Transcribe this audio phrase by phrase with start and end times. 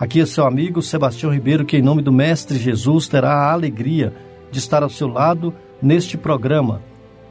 [0.00, 4.14] Aqui é seu amigo Sebastião Ribeiro, que em nome do Mestre Jesus terá a alegria
[4.50, 5.52] de estar ao seu lado
[5.82, 6.80] neste programa.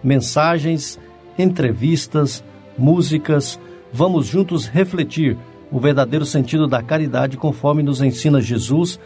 [0.03, 0.99] Mensagens,
[1.35, 2.43] entrevistas,
[2.77, 3.59] músicas,
[3.91, 5.35] vamos juntos refletir
[5.71, 8.99] o verdadeiro sentido da caridade conforme nos ensina Jesus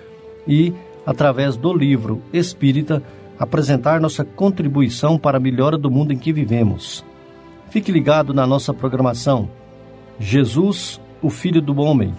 [0.45, 0.73] e,
[1.05, 3.02] através do livro Espírita,
[3.39, 7.02] apresentar nossa contribuição para a melhora do mundo em que vivemos.
[7.69, 9.49] Fique ligado na nossa programação.
[10.19, 12.13] Jesus, o Filho do Homem,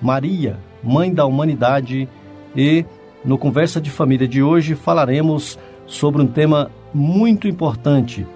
[0.00, 2.08] Maria, Mãe da Humanidade
[2.54, 2.84] e,
[3.24, 8.26] no Conversa de Família de hoje, falaremos sobre um tema muito importante: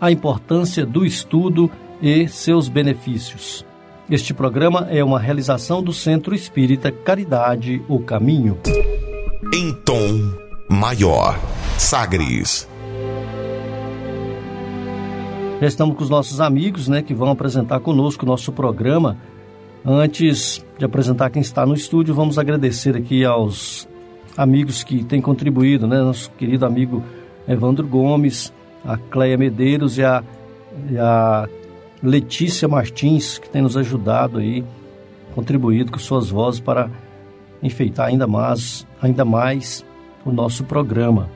[0.00, 3.64] a importância do estudo e seus benefícios.
[4.08, 8.58] Este programa é uma realização do Centro Espírita Caridade, o Caminho.
[9.52, 11.38] Em tom maior.
[11.78, 12.68] Sagres.
[15.60, 19.16] Já estamos com os nossos amigos, né, que vão apresentar conosco o nosso programa.
[19.88, 23.88] Antes de apresentar quem está no estúdio, vamos agradecer aqui aos
[24.36, 26.00] amigos que têm contribuído, né?
[26.00, 27.04] Nosso querido amigo
[27.46, 28.52] Evandro Gomes,
[28.84, 30.24] a Cleia Medeiros e a,
[30.90, 31.48] e a
[32.02, 34.64] Letícia Martins, que tem nos ajudado aí,
[35.36, 36.90] contribuído com suas vozes para
[37.62, 39.86] enfeitar ainda mais, ainda mais
[40.24, 41.30] o nosso programa.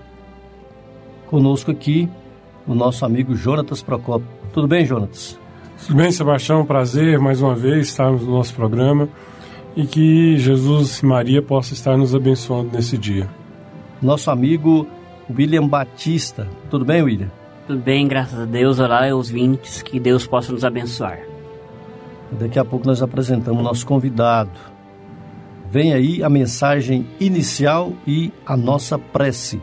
[1.28, 2.08] Conosco aqui
[2.66, 4.26] o nosso amigo Jonatas Procopio.
[4.52, 5.38] Tudo bem, Jonatas?
[5.86, 6.64] Tudo bem, Sebastião?
[6.64, 9.08] Prazer mais uma vez estarmos no nosso programa
[9.74, 13.28] e que Jesus e Maria possam estar nos abençoando nesse dia.
[14.00, 14.86] Nosso amigo
[15.28, 16.46] William Batista.
[16.70, 17.30] Tudo bem, William?
[17.66, 18.78] Tudo bem, graças a Deus.
[18.78, 21.20] Olá, ouvintes, que Deus possa nos abençoar.
[22.32, 24.50] Daqui a pouco nós apresentamos nosso convidado.
[25.70, 29.60] Vem aí a mensagem inicial e a nossa prece.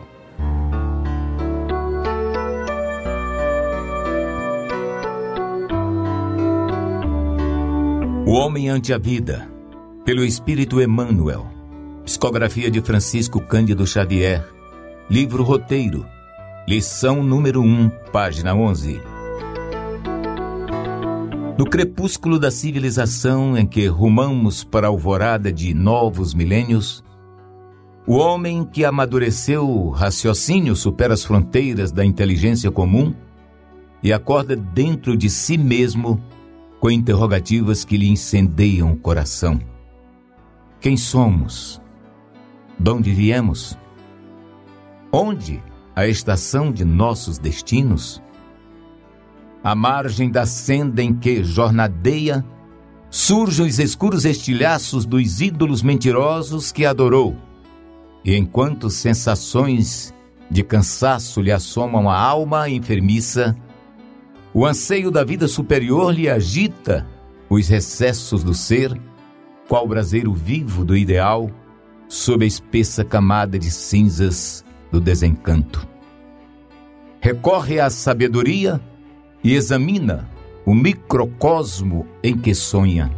[8.28, 9.50] O Homem ante a Vida,
[10.04, 11.46] pelo Espírito Emmanuel.
[12.04, 14.46] Psicografia de Francisco Cândido Xavier.
[15.08, 16.04] Livro Roteiro
[16.68, 19.00] Lição número 1, página 11.
[21.56, 27.02] No crepúsculo da civilização em que rumamos para a alvorada de novos milênios,
[28.06, 33.14] o homem que amadureceu o raciocínio supera as fronteiras da inteligência comum
[34.02, 36.22] e acorda dentro de si mesmo
[36.80, 39.58] com interrogativas que lhe incendeiam o coração.
[40.80, 41.80] Quem somos?
[42.78, 43.76] De onde viemos?
[45.12, 45.62] Onde
[45.96, 48.22] a estação de nossos destinos?
[49.64, 52.44] À margem da senda em que jornadeia,
[53.10, 57.36] surgem os escuros estilhaços dos ídolos mentirosos que adorou.
[58.24, 60.14] E enquanto sensações
[60.50, 63.56] de cansaço lhe assomam a alma enfermiça,
[64.52, 67.06] o anseio da vida superior lhe agita
[67.50, 68.98] os recessos do ser,
[69.68, 71.50] qual braseiro vivo do ideal,
[72.08, 75.86] sob a espessa camada de cinzas do desencanto.
[77.20, 78.80] Recorre à sabedoria
[79.42, 80.28] e examina
[80.64, 83.10] o microcosmo em que sonha.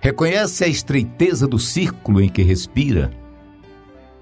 [0.00, 3.10] Reconhece a estreiteza do círculo em que respira.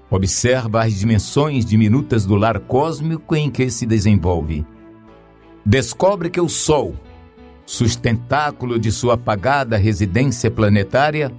[0.09, 4.65] Observa as dimensões diminutas do lar cósmico em que se desenvolve.
[5.65, 6.95] Descobre que o Sol,
[7.65, 11.31] sustentáculo de sua apagada residência planetária,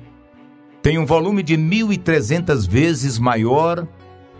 [0.83, 3.87] tem um volume de 1.300 vezes maior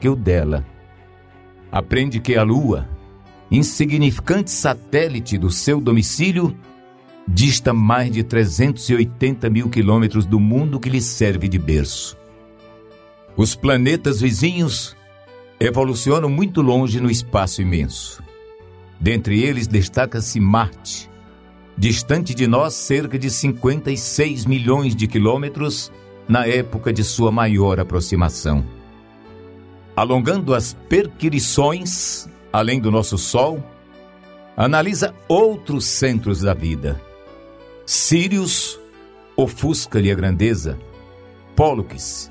[0.01, 0.67] que o dela.
[1.71, 2.89] Aprende que a Lua,
[3.49, 6.57] insignificante satélite do seu domicílio,
[7.29, 12.17] dista mais de 380 mil quilômetros do mundo que lhe serve de berço.
[13.37, 14.97] Os planetas vizinhos
[15.61, 18.26] evolucionam muito longe no espaço imenso.
[19.01, 21.11] Dentre eles destaca-se Marte,
[21.77, 25.93] distante de nós cerca de 56 milhões de quilômetros
[26.29, 28.65] na época de sua maior aproximação
[29.97, 33.65] alongando as perquirições, além do nosso Sol,
[34.55, 37.01] analisa outros centros da vida.
[37.87, 38.79] Sirius
[39.35, 40.79] ofusca-lhe a grandeza.
[41.57, 42.31] Pólux,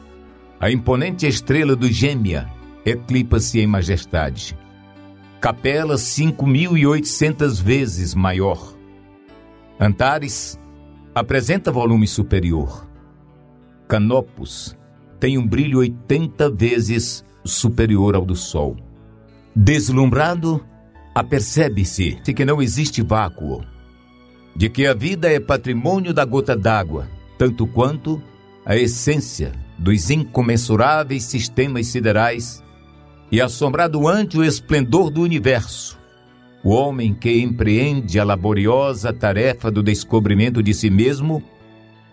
[0.59, 2.47] a imponente estrela do Gêmea,
[2.85, 4.55] eclipa-se em majestade.
[5.45, 8.75] Capela 5.800 vezes maior.
[9.79, 10.59] Antares
[11.13, 12.89] apresenta volume superior.
[13.87, 14.75] Canopus,
[15.19, 18.75] tem um brilho 80 vezes superior ao do Sol.
[19.55, 20.65] Deslumbrado,
[21.13, 23.63] apercebe-se de que não existe vácuo,
[24.55, 27.07] de que a vida é patrimônio da gota d'água,
[27.37, 28.19] tanto quanto
[28.65, 32.64] a essência dos incomensuráveis sistemas siderais
[33.35, 35.99] e assombrado ante o esplendor do universo.
[36.63, 41.43] O homem que empreende a laboriosa tarefa do descobrimento de si mesmo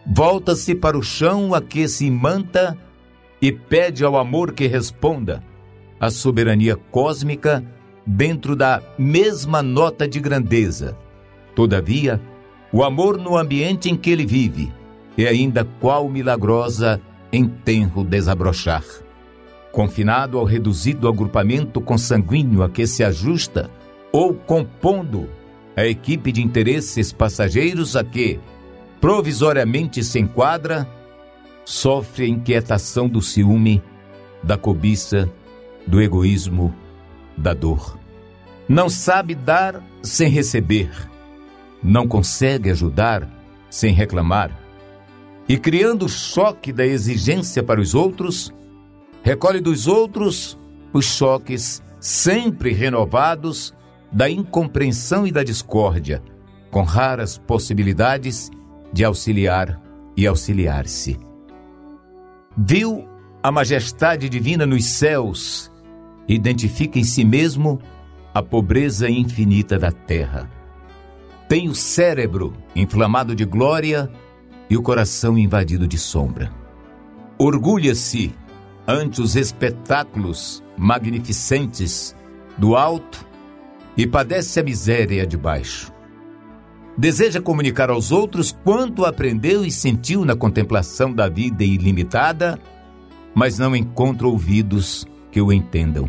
[0.04, 2.76] volta-se para o chão a que se imanta
[3.40, 5.44] e pede ao amor que responda
[6.00, 7.64] a soberania cósmica
[8.04, 10.98] dentro da mesma nota de grandeza.
[11.54, 12.20] Todavia,
[12.72, 14.72] o amor no ambiente em que ele vive
[15.16, 17.00] é ainda qual milagrosa
[17.32, 18.82] enterro desabrochar.
[19.72, 23.70] Confinado ao reduzido agrupamento consanguíneo a que se ajusta,
[24.12, 25.28] ou compondo
[25.74, 28.38] a equipe de interesses passageiros a que
[29.00, 30.86] provisoriamente se enquadra,
[31.64, 33.82] sofre a inquietação do ciúme,
[34.42, 35.28] da cobiça,
[35.86, 36.74] do egoísmo,
[37.36, 37.98] da dor.
[38.68, 40.90] Não sabe dar sem receber,
[41.82, 43.28] não consegue ajudar
[43.70, 44.56] sem reclamar
[45.48, 48.52] e criando o choque da exigência para os outros,
[49.22, 50.58] recolhe dos outros
[50.92, 53.74] os choques sempre renovados
[54.10, 56.22] da incompreensão e da discórdia,
[56.70, 58.50] com raras possibilidades
[58.92, 59.80] de auxiliar
[60.16, 61.18] e auxiliar-se.
[62.56, 63.08] Viu
[63.42, 65.72] a majestade divina nos céus,
[66.28, 67.80] identifica em si mesmo
[68.34, 70.50] a pobreza infinita da terra.
[71.48, 74.10] Tem o cérebro inflamado de glória
[74.68, 76.50] e o coração invadido de sombra.
[77.38, 78.34] Orgulha-se
[78.86, 82.16] ante os espetáculos magnificentes
[82.56, 83.26] do alto
[83.96, 85.92] e padece a miséria de baixo.
[86.96, 92.58] Deseja comunicar aos outros quanto aprendeu e sentiu na contemplação da vida ilimitada,
[93.34, 96.08] mas não encontra ouvidos que o entendam.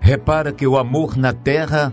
[0.00, 1.92] Repara que o amor na terra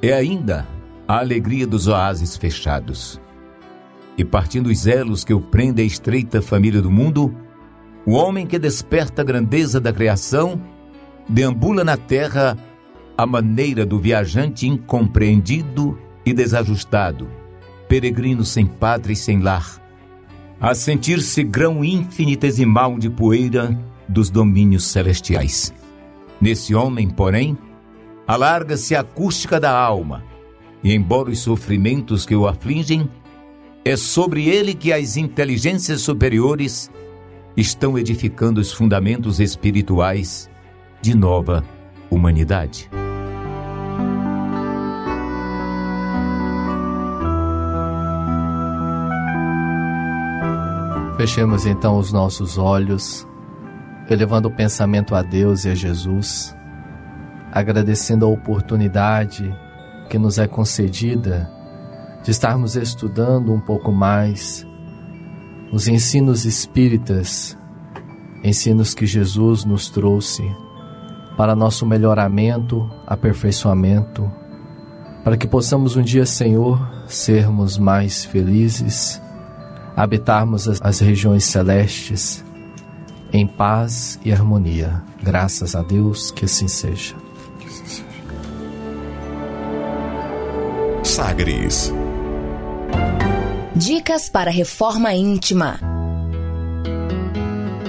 [0.00, 0.66] é ainda
[1.08, 3.20] a alegria dos oásis fechados
[4.16, 7.34] e partindo os elos que o prende à estreita família do mundo,
[8.06, 10.60] o homem que desperta a grandeza da criação
[11.28, 12.56] deambula na terra
[13.16, 17.28] à maneira do viajante incompreendido e desajustado,
[17.88, 19.80] peregrino sem pátria e sem lar,
[20.60, 25.72] a sentir-se grão infinitesimal de poeira dos domínios celestiais.
[26.40, 27.56] Nesse homem, porém,
[28.26, 30.24] alarga-se a acústica da alma,
[30.82, 33.08] e embora os sofrimentos que o afligem
[33.84, 36.90] é sobre ele que as inteligências superiores
[37.56, 40.48] estão edificando os fundamentos espirituais
[41.00, 41.64] de nova
[42.10, 42.90] humanidade.
[51.16, 53.28] Fechemos então os nossos olhos,
[54.08, 56.56] elevando o pensamento a Deus e a Jesus,
[57.52, 59.54] agradecendo a oportunidade
[60.08, 61.50] que nos é concedida
[62.22, 64.66] de estarmos estudando um pouco mais
[65.72, 67.56] os ensinos espíritas,
[68.42, 70.44] ensinos que Jesus nos trouxe
[71.36, 74.30] para nosso melhoramento, aperfeiçoamento,
[75.24, 79.20] para que possamos um dia, Senhor, sermos mais felizes,
[79.96, 82.44] habitarmos as, as regiões celestes
[83.32, 85.02] em paz e harmonia.
[85.22, 87.14] Graças a Deus que assim seja.
[91.02, 91.92] Sagres
[93.80, 95.80] Dicas para reforma íntima.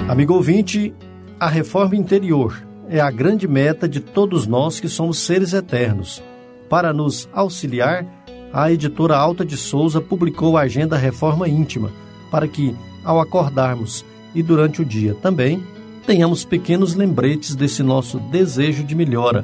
[0.07, 0.93] Amigo ouvinte,
[1.37, 6.23] a reforma interior é a grande meta de todos nós que somos seres eternos.
[6.69, 8.05] Para nos auxiliar,
[8.53, 11.91] a editora Alta de Souza publicou a agenda Reforma Íntima,
[12.31, 15.61] para que, ao acordarmos e durante o dia também,
[16.07, 19.43] tenhamos pequenos lembretes desse nosso desejo de melhora.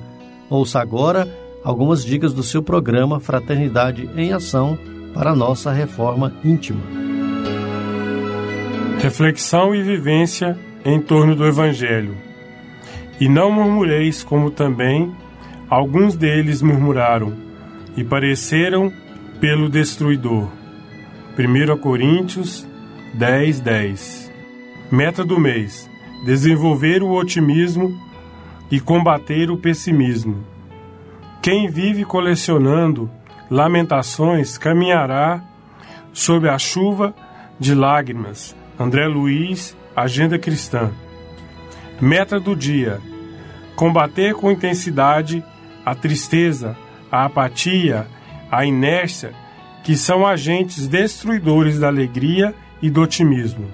[0.49, 1.27] Ouça agora
[1.61, 4.79] algumas dicas do seu programa Fraternidade em Ação
[5.13, 6.81] para nossa reforma íntima.
[9.01, 12.15] Reflexão e vivência em torno do Evangelho.
[13.19, 15.15] E não murmureis, como também
[15.69, 17.33] alguns deles murmuraram
[17.95, 18.91] e pareceram
[19.39, 20.47] pelo destruidor.
[21.37, 22.67] 1 Coríntios
[23.13, 24.31] 10, 10.
[24.91, 25.89] Meta do mês:
[26.25, 27.99] desenvolver o otimismo
[28.71, 30.43] e combater o pessimismo.
[31.41, 33.09] Quem vive colecionando
[33.49, 35.41] lamentações caminhará
[36.13, 37.13] sob a chuva
[37.59, 38.55] de lágrimas.
[38.79, 40.91] André Luiz, Agenda Cristã.
[41.99, 42.99] Meta do dia:
[43.75, 45.43] combater com intensidade
[45.85, 46.75] a tristeza,
[47.11, 48.07] a apatia,
[48.51, 49.33] a inércia,
[49.83, 53.67] que são agentes destruidores da alegria e do otimismo.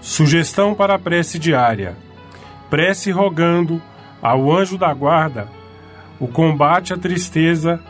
[0.00, 1.96] Sugestão para a prece diária:
[2.70, 3.82] prece rogando
[4.22, 5.48] ao anjo da guarda
[6.20, 7.80] o combate à tristeza,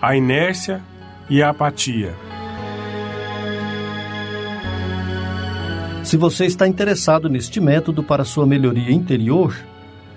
[0.00, 0.80] à inércia
[1.28, 2.14] e à apatia.
[6.02, 9.54] Se você está interessado neste método para sua melhoria interior,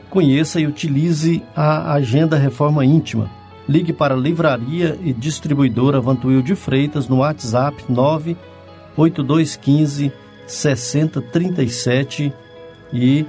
[0.09, 3.29] conheça e utilize a Agenda Reforma Íntima.
[3.67, 10.13] Ligue para a Livraria e Distribuidora Vantuil de Freitas no WhatsApp 98215
[10.47, 12.33] 6037
[12.93, 13.25] e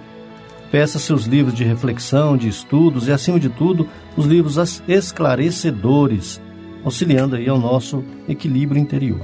[0.73, 3.87] peça seus livros de reflexão, de estudos e, acima de tudo,
[4.17, 4.57] os livros
[4.89, 6.41] esclarecedores,
[6.83, 9.21] auxiliando aí ao nosso equilíbrio interior.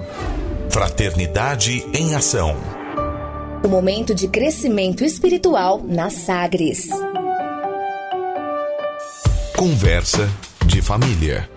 [0.69, 2.55] Fraternidade em Ação.
[3.65, 6.91] O momento de crescimento espiritual na Sagres.
[9.57, 10.29] Conversa
[10.67, 11.49] de família.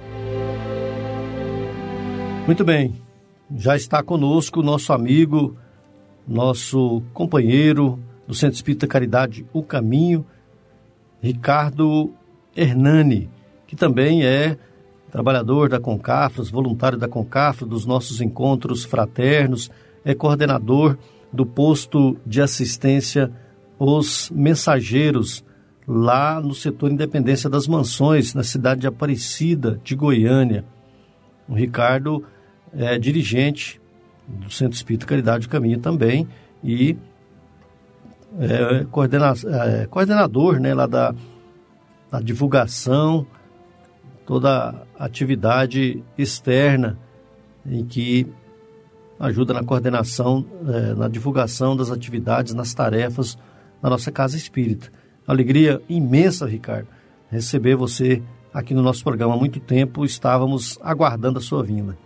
[2.48, 2.95] Muito bem,
[3.57, 5.57] já está conosco nosso amigo,
[6.25, 10.25] nosso companheiro do Centro Espírita Caridade O Caminho,
[11.22, 12.13] Ricardo
[12.56, 13.30] Hernani,
[13.68, 14.58] que também é
[15.12, 19.70] trabalhador da Concafras, voluntário da Concafra, dos nossos encontros fraternos,
[20.06, 20.98] é coordenador
[21.32, 23.32] do posto de assistência
[23.78, 25.44] Os Mensageiros,
[25.88, 30.63] lá no setor Independência das Mansões, na cidade de Aparecida, de Goiânia.
[31.48, 32.24] O Ricardo
[32.74, 33.82] é dirigente
[34.28, 36.28] do Centro Espírita Caridade do Caminho também
[36.63, 36.96] e
[38.40, 41.14] é, coordena, é, coordenador né, lá da,
[42.10, 43.26] da divulgação,
[44.26, 46.98] toda a atividade externa
[47.66, 48.28] em que
[49.20, 53.38] ajuda na coordenação, é, na divulgação das atividades, nas tarefas
[53.82, 54.90] da nossa Casa Espírita.
[55.28, 56.88] Alegria imensa, Ricardo,
[57.30, 58.22] receber você
[58.54, 59.34] aqui no nosso programa.
[59.34, 61.98] Há muito tempo estávamos aguardando a sua vinda.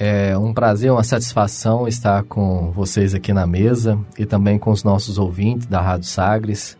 [0.00, 4.84] É um prazer, uma satisfação estar com vocês aqui na mesa e também com os
[4.84, 6.78] nossos ouvintes da Rádio Sagres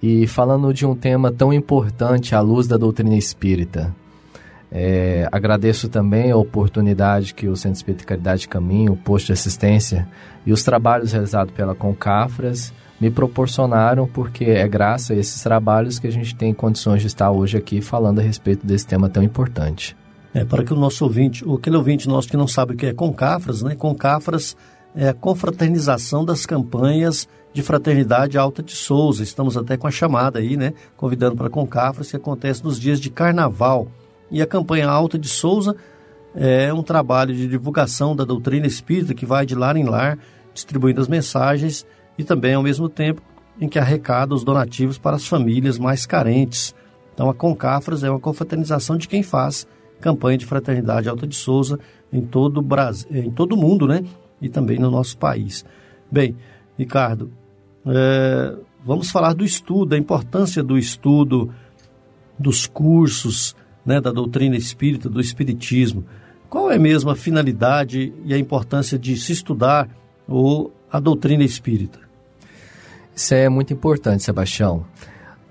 [0.00, 3.92] e falando de um tema tão importante à luz da doutrina espírita.
[4.70, 10.08] É, agradeço também a oportunidade que o Centro Espírita Caridade Caminho, o posto de assistência
[10.46, 16.06] e os trabalhos realizados pela Concafras me proporcionaram, porque é graças a esses trabalhos que
[16.06, 19.96] a gente tem condições de estar hoje aqui falando a respeito desse tema tão importante.
[20.34, 22.86] É, para que o nosso ouvinte, ou aquele ouvinte nosso que não sabe o que
[22.86, 23.74] é Concafras, né?
[23.74, 24.56] Concafras
[24.94, 29.22] é a confraternização das campanhas de fraternidade Alta de Souza.
[29.22, 30.72] Estamos até com a chamada aí, né?
[30.96, 33.88] Convidando para Concafras, que acontece nos dias de carnaval.
[34.30, 35.76] E a campanha Alta de Souza
[36.34, 40.18] é um trabalho de divulgação da doutrina espírita que vai de lar em lar,
[40.54, 41.86] distribuindo as mensagens
[42.16, 43.20] e também, ao mesmo tempo,
[43.60, 46.74] em que arrecada os donativos para as famílias mais carentes.
[47.12, 49.66] Então, a Concafras é uma confraternização de quem faz
[50.02, 51.78] campanha de fraternidade Alta de Souza
[52.12, 54.04] em todo o Brasil, em todo o mundo, né?
[54.40, 55.64] E também no nosso país.
[56.10, 56.36] Bem,
[56.76, 57.30] Ricardo,
[57.86, 58.54] é,
[58.84, 61.50] vamos falar do estudo, da importância do estudo,
[62.38, 63.54] dos cursos,
[63.86, 66.04] né, da doutrina espírita, do espiritismo.
[66.50, 69.88] Qual é mesmo a finalidade e a importância de se estudar
[70.28, 71.98] o, a doutrina espírita?
[73.14, 74.84] Isso é muito importante, Sebastião.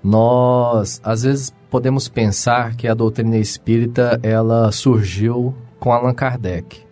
[0.02, 6.82] Nós, às vezes, podemos pensar que a doutrina espírita ela surgiu com Allan Kardec,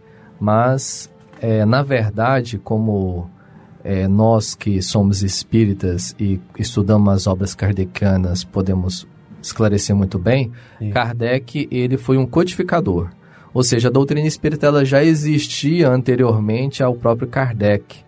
[0.41, 3.29] mas é, na verdade, como
[3.85, 9.07] é, nós que somos espíritas e estudamos as obras kardecianas podemos
[9.43, 10.89] esclarecer muito bem, Sim.
[10.93, 13.11] Kardec ele foi um codificador,
[13.53, 17.99] ou seja, a doutrina espírita ela já existia anteriormente ao próprio Kardec.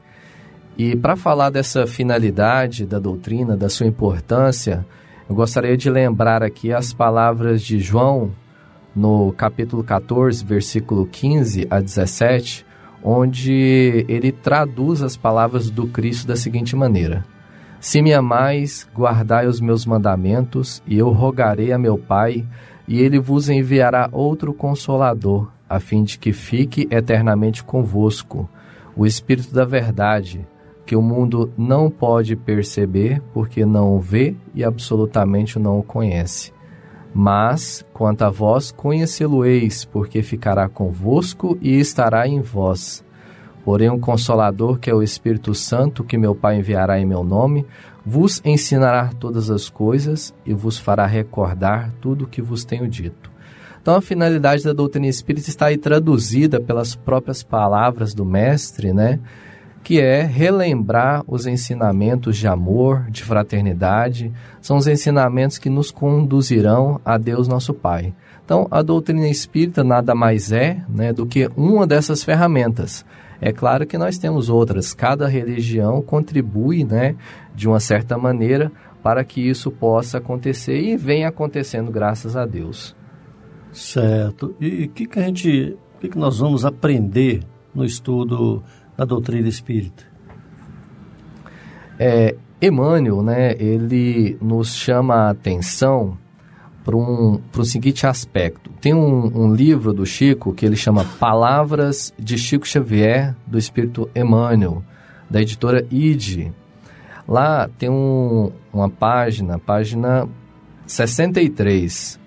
[0.78, 4.86] E para falar dessa finalidade da doutrina, da sua importância,
[5.32, 8.32] eu gostaria de lembrar aqui as palavras de João
[8.94, 12.66] no capítulo 14, versículo 15 a 17,
[13.02, 17.24] onde ele traduz as palavras do Cristo da seguinte maneira:
[17.80, 22.46] Se me amais, guardai os meus mandamentos, e eu rogarei a meu Pai,
[22.86, 28.46] e ele vos enviará outro consolador, a fim de que fique eternamente convosco,
[28.94, 30.46] o Espírito da Verdade
[30.84, 36.52] que o mundo não pode perceber porque não o vê e absolutamente não o conhece.
[37.14, 43.04] Mas, quanto a vós, conhecê-lo-eis, porque ficará convosco e estará em vós.
[43.64, 47.22] Porém, o um Consolador, que é o Espírito Santo, que meu Pai enviará em meu
[47.22, 47.66] nome,
[48.04, 53.30] vos ensinará todas as coisas e vos fará recordar tudo o que vos tenho dito.
[53.80, 59.20] Então, a finalidade da doutrina espírita está aí traduzida pelas próprias palavras do Mestre, né?
[59.82, 67.00] Que é relembrar os ensinamentos de amor, de fraternidade, são os ensinamentos que nos conduzirão
[67.04, 68.14] a Deus nosso Pai.
[68.44, 73.04] Então, a doutrina espírita nada mais é né, do que uma dessas ferramentas.
[73.40, 77.16] É claro que nós temos outras, cada religião contribui, né,
[77.54, 78.70] de uma certa maneira
[79.02, 82.94] para que isso possa acontecer e vem acontecendo graças a Deus.
[83.72, 84.54] Certo.
[84.60, 87.42] E o que, que a gente, o que, que nós vamos aprender
[87.74, 88.62] no estudo
[88.96, 90.04] da doutrina espírita?
[91.98, 96.16] É, Emmanuel, né, ele nos chama a atenção
[96.84, 98.70] para um, o seguinte aspecto.
[98.80, 104.08] Tem um, um, livro do Chico que ele chama Palavras de Chico Xavier, do Espírito
[104.14, 104.82] Emmanuel,
[105.30, 106.50] da editora ID.
[107.26, 110.28] Lá tem um, uma página, página
[110.86, 112.18] 63.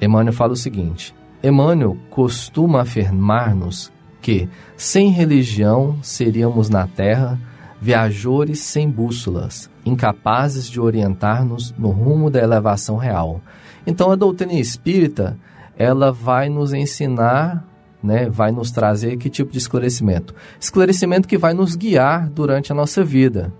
[0.00, 3.90] Emmanuel fala o seguinte: Emmanuel costuma afirmar-nos
[4.20, 7.38] que, sem religião, seríamos na Terra
[7.80, 13.40] viajores sem bússolas, incapazes de orientar-nos no rumo da elevação real.
[13.86, 15.38] Então a doutrina espírita,
[15.76, 17.64] ela vai nos ensinar,
[18.02, 20.34] né, vai nos trazer que tipo de esclarecimento?
[20.60, 23.52] Esclarecimento que vai nos guiar durante a nossa vida,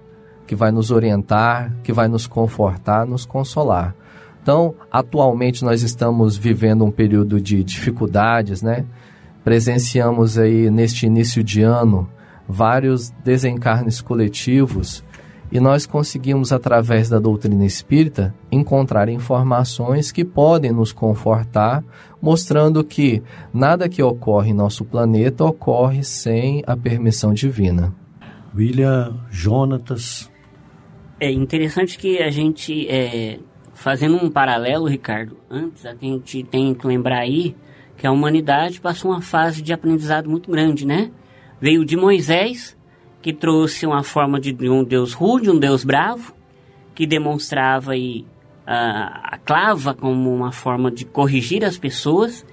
[0.46, 3.94] que vai nos orientar, que vai nos confortar, nos consolar.
[4.42, 8.86] Então, atualmente nós estamos vivendo um período de dificuldades, né?
[9.48, 12.06] Presenciamos aí neste início de ano
[12.46, 15.02] vários desencarnes coletivos
[15.50, 21.82] e nós conseguimos, através da doutrina espírita, encontrar informações que podem nos confortar,
[22.20, 27.94] mostrando que nada que ocorre em nosso planeta ocorre sem a permissão divina.
[28.54, 30.30] William Jonatas.
[31.18, 33.38] É interessante que a gente, é,
[33.72, 37.56] fazendo um paralelo, Ricardo, antes a gente tem que lembrar aí
[37.98, 41.10] que a humanidade passou uma fase de aprendizado muito grande, né?
[41.60, 42.76] Veio de Moisés,
[43.20, 46.32] que trouxe uma forma de um Deus rude, um Deus bravo,
[46.94, 48.24] que demonstrava aí
[48.64, 52.46] a, a clava como uma forma de corrigir as pessoas.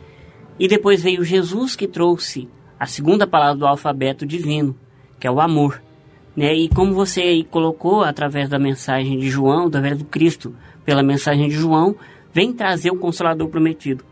[0.58, 2.50] E depois veio Jesus, que trouxe
[2.80, 4.76] a segunda palavra do alfabeto divino,
[5.20, 5.80] que é o amor.
[6.36, 6.56] Né?
[6.56, 11.48] E como você aí colocou através da mensagem de João, através do Cristo, pela mensagem
[11.48, 11.96] de João,
[12.34, 14.04] vem trazer o Consolador prometido.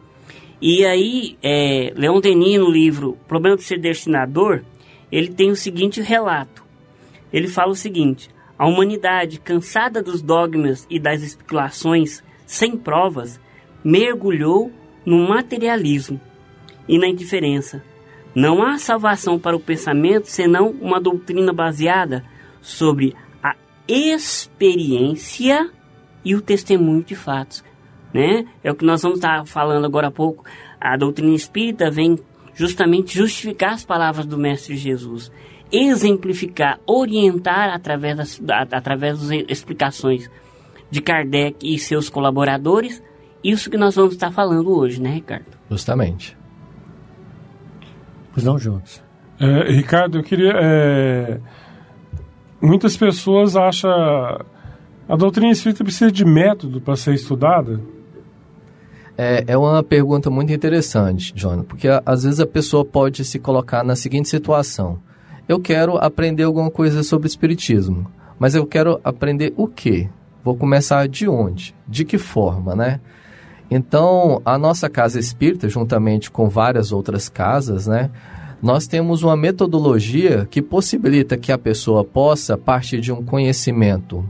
[0.65, 4.61] E aí, é, Leon Denis, no livro Problema de Ser Destinador,
[5.11, 6.63] ele tem o seguinte relato.
[7.33, 13.41] Ele fala o seguinte: a humanidade, cansada dos dogmas e das especulações sem provas,
[13.83, 14.71] mergulhou
[15.05, 16.17] no materialismo
[16.87, 17.83] e na indiferença.
[18.33, 22.23] Não há salvação para o pensamento senão uma doutrina baseada
[22.61, 23.53] sobre a
[23.85, 25.69] experiência
[26.23, 27.61] e o testemunho de fatos.
[28.13, 28.45] Né?
[28.63, 30.45] É o que nós vamos estar falando agora há pouco.
[30.79, 32.17] A doutrina espírita vem
[32.53, 35.31] justamente justificar as palavras do Mestre Jesus,
[35.71, 40.29] exemplificar, orientar através das, através das explicações
[40.91, 43.01] de Kardec e seus colaboradores,
[43.43, 45.45] isso que nós vamos estar falando hoje, né, Ricardo?
[45.69, 46.37] Justamente.
[48.31, 49.03] Pois não, juntos.
[49.39, 50.53] É, Ricardo, eu queria.
[50.55, 51.39] É...
[52.61, 53.91] Muitas pessoas acham.
[53.91, 57.81] A doutrina espírita precisa de método para ser estudada?
[59.17, 63.83] É, é uma pergunta muito interessante, John, porque às vezes a pessoa pode se colocar
[63.83, 64.99] na seguinte situação:
[65.47, 70.09] eu quero aprender alguma coisa sobre espiritismo, mas eu quero aprender o quê?
[70.43, 71.75] Vou começar de onde?
[71.87, 72.99] De que forma, né?
[73.69, 78.11] Então, a nossa casa espírita, juntamente com várias outras casas, né,
[78.61, 84.23] nós temos uma metodologia que possibilita que a pessoa possa, partir de um conhecimento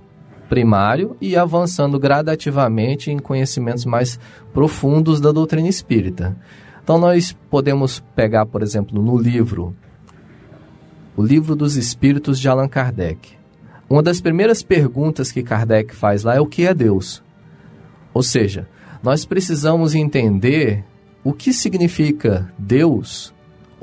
[0.49, 4.19] primário e avançando gradativamente em conhecimentos mais
[4.53, 6.36] profundos da doutrina espírita.
[6.84, 9.75] Então nós podemos pegar, por exemplo, no livro
[11.15, 13.38] O Livro dos Espíritos de Allan Kardec.
[13.89, 17.23] Uma das primeiras perguntas que Kardec faz lá é o que é Deus?
[18.13, 18.67] Ou seja,
[19.01, 20.84] nós precisamos entender
[21.23, 23.34] o que significa Deus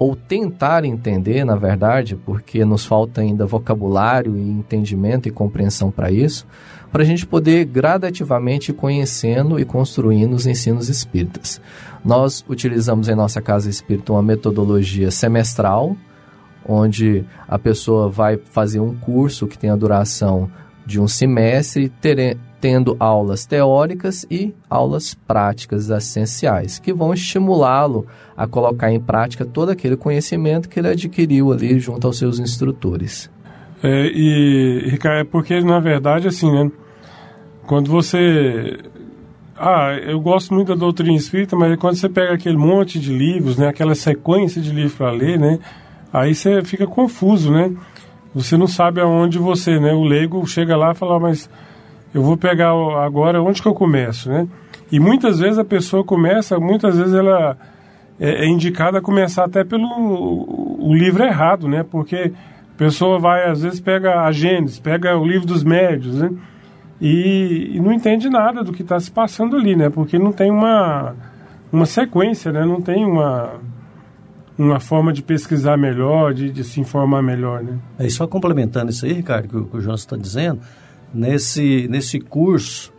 [0.00, 6.10] ou tentar entender, na verdade, porque nos falta ainda vocabulário e entendimento e compreensão para
[6.10, 6.46] isso,
[6.90, 11.60] para a gente poder gradativamente conhecendo e construindo os ensinos espíritas.
[12.02, 15.94] Nós utilizamos em nossa casa espírita uma metodologia semestral,
[16.66, 20.50] onde a pessoa vai fazer um curso que tem a duração
[20.86, 21.90] de um semestre,
[22.60, 29.70] tendo aulas teóricas e aulas práticas essenciais, que vão estimulá-lo a colocar em prática todo
[29.70, 33.30] aquele conhecimento que ele adquiriu ali junto aos seus instrutores.
[33.82, 36.70] É, e, Ricardo, é porque, na verdade, assim, né?
[37.66, 38.78] Quando você.
[39.56, 43.56] Ah, eu gosto muito da doutrina espírita, mas quando você pega aquele monte de livros,
[43.56, 43.68] né?
[43.68, 45.58] Aquela sequência de livros para ler, né?
[46.12, 47.72] Aí você fica confuso, né?
[48.34, 49.92] Você não sabe aonde você, né?
[49.92, 51.48] O leigo chega lá e fala, ah, mas
[52.12, 52.72] eu vou pegar
[53.04, 54.48] agora onde que eu começo, né?
[54.90, 57.56] E muitas vezes a pessoa começa, muitas vezes ela
[58.18, 59.86] é, é indicado a começar até pelo
[60.78, 61.84] o livro errado, né?
[61.88, 62.32] Porque
[62.74, 66.30] a pessoa vai, às vezes, pega a Gênesis, pega o livro dos médios, né?
[67.00, 69.88] E, e não entende nada do que está se passando ali, né?
[69.88, 71.14] Porque não tem uma,
[71.72, 72.64] uma sequência, né?
[72.64, 73.54] Não tem uma,
[74.58, 77.78] uma forma de pesquisar melhor, de, de se informar melhor, né?
[77.98, 80.60] É, e só complementando isso aí, Ricardo, que o, que o João está dizendo,
[81.12, 82.92] nesse, nesse curso,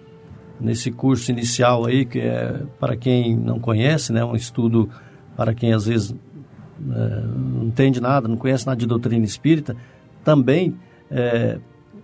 [0.60, 4.24] nesse curso inicial aí, que é para quem não conhece, né?
[4.24, 4.89] Um estudo
[5.36, 9.76] para quem às vezes é, não entende nada, não conhece nada de doutrina espírita,
[10.24, 10.76] também
[11.10, 11.60] é,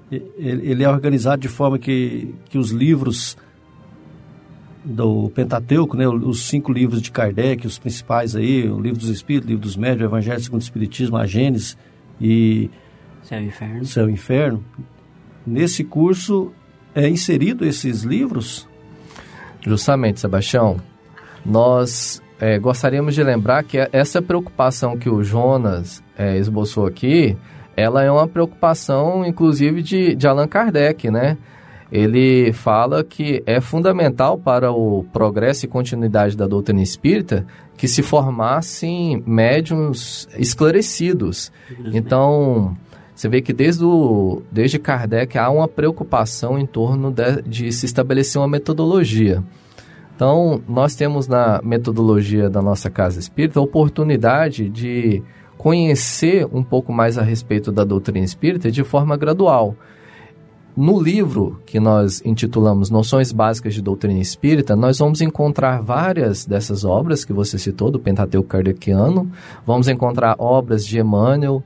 [0.10, 3.38] ele é organizado de forma que, que os livros
[4.84, 9.48] do Pentateuco, né, os cinco livros de Kardec, os principais aí, o livro dos Espíritos,
[9.48, 11.78] o livro dos Médios, o Evangelho segundo o Espiritismo, a Gênesis
[12.22, 12.70] e
[13.22, 13.86] Céu e Inferno.
[13.86, 14.64] Céu e Inferno.
[15.48, 16.52] Nesse curso
[16.94, 18.68] é inserido esses livros?
[19.62, 20.78] Justamente, Sebastião.
[21.46, 27.38] Nós é, gostaríamos de lembrar que essa preocupação que o Jonas é, esboçou aqui
[27.78, 31.38] ela é uma preocupação, inclusive, de, de Allan Kardec, né?
[31.92, 37.46] Ele fala que é fundamental para o progresso e continuidade da doutrina espírita
[37.78, 41.52] que se formassem médiums esclarecidos.
[41.94, 42.76] Então,
[43.18, 47.88] você vê que desde, o, desde Kardec há uma preocupação em torno de, de se
[47.88, 49.44] estabelecer uma metodologia.
[50.16, 55.24] Então, nós temos na metodologia da nossa casa espírita a oportunidade de
[55.58, 59.76] conhecer um pouco mais a respeito da doutrina espírita de forma gradual.
[60.76, 66.86] No livro que nós intitulamos Noções Básicas de Doutrina Espírita, nós vamos encontrar várias dessas
[66.86, 69.28] obras que você citou, do Pentateuco Kardeciano.
[69.66, 71.64] Vamos encontrar obras de Emmanuel,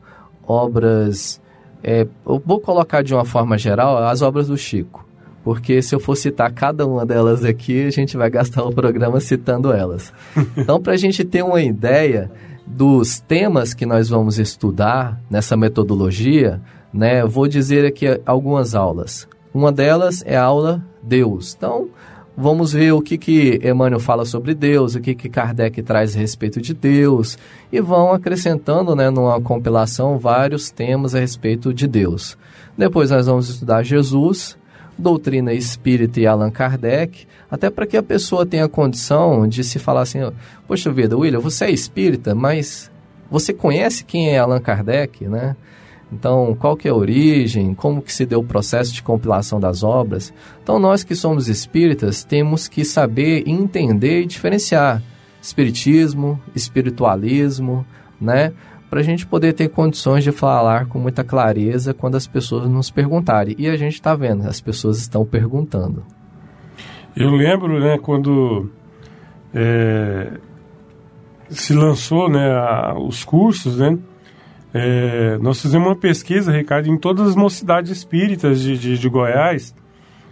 [0.48, 1.41] obras.
[1.84, 5.06] É, eu vou colocar de uma forma geral as obras do Chico,
[5.44, 9.20] porque se eu for citar cada uma delas aqui, a gente vai gastar o programa
[9.20, 10.14] citando elas.
[10.58, 12.32] Então, para a gente ter uma ideia
[12.66, 16.62] dos temas que nós vamos estudar nessa metodologia,
[16.94, 19.28] né, vou dizer aqui algumas aulas.
[19.54, 21.56] Uma delas é a aula Deus.
[21.58, 21.90] Então,
[22.36, 26.20] vamos ver o que, que Emmanuel fala sobre Deus, o que, que Kardec traz a
[26.20, 27.38] respeito de Deus,
[27.72, 32.38] e vão acrescentando né, numa compilação vários temas a respeito de Deus.
[32.78, 34.58] Depois nós vamos estudar Jesus,
[34.98, 40.02] doutrina espírita e Allan Kardec, até para que a pessoa tenha condição de se falar
[40.02, 40.20] assim:
[40.68, 42.90] Poxa vida, William, você é espírita, mas
[43.30, 45.56] você conhece quem é Allan Kardec, né?
[46.12, 49.82] Então, qual que é a origem, como que se deu o processo de compilação das
[49.82, 50.34] obras?
[50.62, 55.02] Então, nós que somos espíritas temos que saber entender e diferenciar
[55.42, 57.86] espiritismo, espiritualismo,
[58.20, 58.54] né?
[58.92, 62.92] para a gente poder ter condições de falar com muita clareza quando as pessoas nos
[62.92, 63.56] perguntarem.
[63.58, 66.04] E a gente está vendo, as pessoas estão perguntando.
[67.16, 68.70] Eu lembro, né, quando
[69.54, 70.34] é,
[71.50, 73.98] se lançou, né, a, os cursos, né,
[74.74, 79.76] é, nós fizemos uma pesquisa, Ricardo, em todas as mocidades espíritas de, de, de Goiás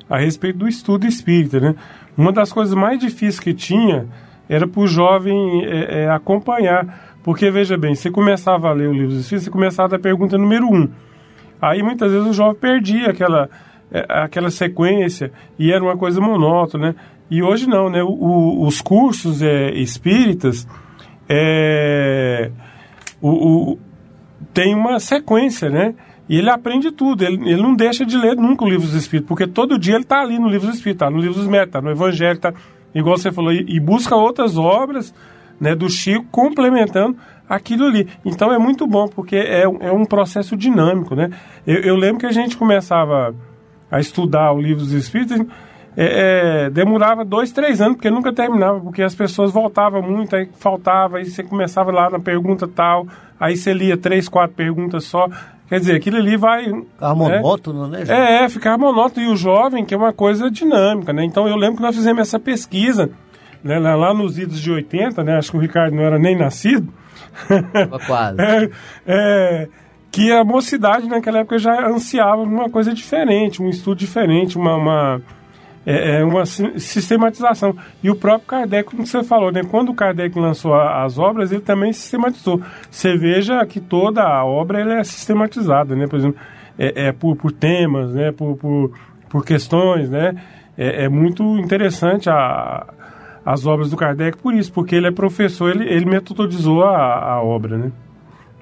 [0.10, 1.76] a respeito do estudo espírita, né.
[2.18, 4.08] Uma das coisas mais difíceis que tinha
[4.48, 8.94] era para o jovem é, é, acompanhar porque, veja bem, você começava a ler o
[8.94, 10.90] livro dos Espíritos, você começava da pergunta número um.
[11.62, 13.50] Aí, muitas vezes, o jovem perdia aquela,
[13.92, 16.96] é, aquela sequência e era uma coisa monótona, né?
[17.30, 18.02] E hoje não, né?
[18.02, 20.68] O, o, os cursos é, espíritas
[21.28, 22.50] é,
[23.22, 23.78] o,
[24.54, 25.96] tem uma sequência, né?
[26.28, 29.28] E ele aprende tudo, ele, ele não deixa de ler nunca o livro dos Espíritos,
[29.28, 31.70] porque todo dia ele está ali no livro dos Espíritos, está no livro dos Métodos,
[31.70, 32.54] está no Evangelho, está,
[32.94, 35.14] igual você falou, e, e busca outras obras
[35.60, 37.18] né, do Chico complementando
[37.50, 38.08] aquilo ali.
[38.24, 41.16] Então é muito bom, porque é, é um processo dinâmico.
[41.16, 41.32] Né?
[41.66, 43.34] Eu, eu lembro que a gente começava
[43.90, 45.42] a estudar o livro dos Espíritos,
[46.02, 50.50] é, é, demorava dois, três anos, porque nunca terminava, porque as pessoas voltavam muito, aí
[50.58, 53.06] faltava, aí você começava lá na pergunta tal,
[53.38, 55.28] aí você lia três, quatro perguntas só.
[55.68, 56.64] Quer dizer, aquilo ali vai.
[56.64, 57.16] Ficar né?
[57.16, 58.04] monótono, né?
[58.08, 59.28] É, é, ficar monótono.
[59.28, 61.24] E o jovem, que é uma coisa dinâmica, né?
[61.26, 63.12] Então eu lembro que nós fizemos essa pesquisa
[63.64, 66.92] né, lá nos idos de 80, né, acho que o Ricardo não era nem nascido.
[68.06, 68.40] Quase.
[68.42, 68.70] é,
[69.06, 69.68] é,
[70.12, 75.22] que a mocidade naquela época já ansiava uma coisa diferente, um estudo diferente, uma, uma,
[75.90, 77.76] é, é uma sistematização.
[78.04, 81.62] E o próprio Kardec, como você falou, né, quando o Kardec lançou as obras, ele
[81.62, 82.62] também sistematizou.
[82.92, 86.40] Você veja que toda a obra ela é sistematizada, né, por exemplo,
[86.78, 88.92] é, é por, por temas, né, por, por,
[89.30, 90.36] por questões, né,
[90.78, 92.86] é, é muito interessante a,
[93.44, 97.42] as obras do Kardec por isso, porque ele é professor, ele, ele metodizou a, a
[97.42, 97.92] obra, né?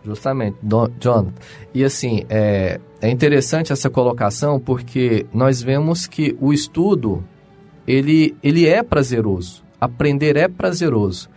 [0.08, 1.34] Justamente, Don, John.
[1.74, 7.22] E assim, é, é interessante essa colocação porque nós vemos que o estudo,
[7.86, 9.66] ele, ele é prazeroso.
[9.82, 11.30] Aprender é prazeroso.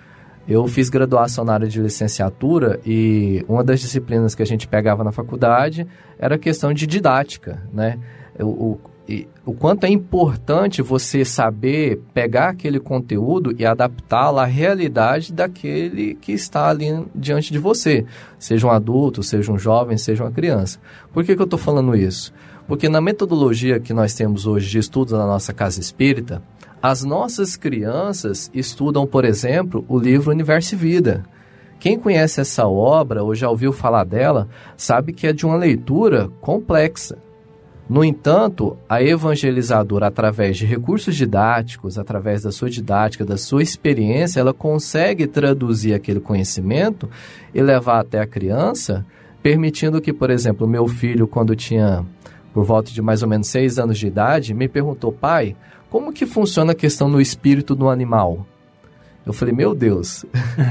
[0.46, 5.02] Eu fiz graduação na área de licenciatura e uma das disciplinas que a gente pegava
[5.02, 5.84] na faculdade
[6.16, 7.98] era a questão de didática, né?
[8.38, 8.78] O,
[9.44, 16.32] o, quanto é importante você saber pegar aquele conteúdo e adaptá-lo à realidade daquele que
[16.32, 18.04] está ali diante de você,
[18.38, 20.78] seja um adulto, seja um jovem, seja uma criança.
[21.12, 22.32] Por que, que eu estou falando isso?
[22.68, 26.42] Porque na metodologia que nós temos hoje de estudo na nossa casa espírita,
[26.82, 31.24] as nossas crianças estudam, por exemplo, o livro Universo e Vida.
[31.78, 36.28] Quem conhece essa obra ou já ouviu falar dela, sabe que é de uma leitura
[36.40, 37.18] complexa.
[37.90, 44.38] No entanto, a evangelizadora, através de recursos didáticos, através da sua didática, da sua experiência,
[44.38, 47.10] ela consegue traduzir aquele conhecimento
[47.52, 49.04] e levar até a criança,
[49.42, 52.06] permitindo que, por exemplo, meu filho, quando tinha
[52.54, 55.56] por volta de mais ou menos seis anos de idade, me perguntou, pai,
[55.88, 58.46] como que funciona a questão no espírito do animal?
[59.26, 60.24] Eu falei, meu Deus.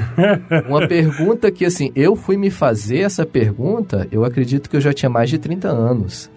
[0.70, 4.94] Uma pergunta que, assim, eu fui me fazer essa pergunta, eu acredito que eu já
[4.94, 6.32] tinha mais de 30 anos.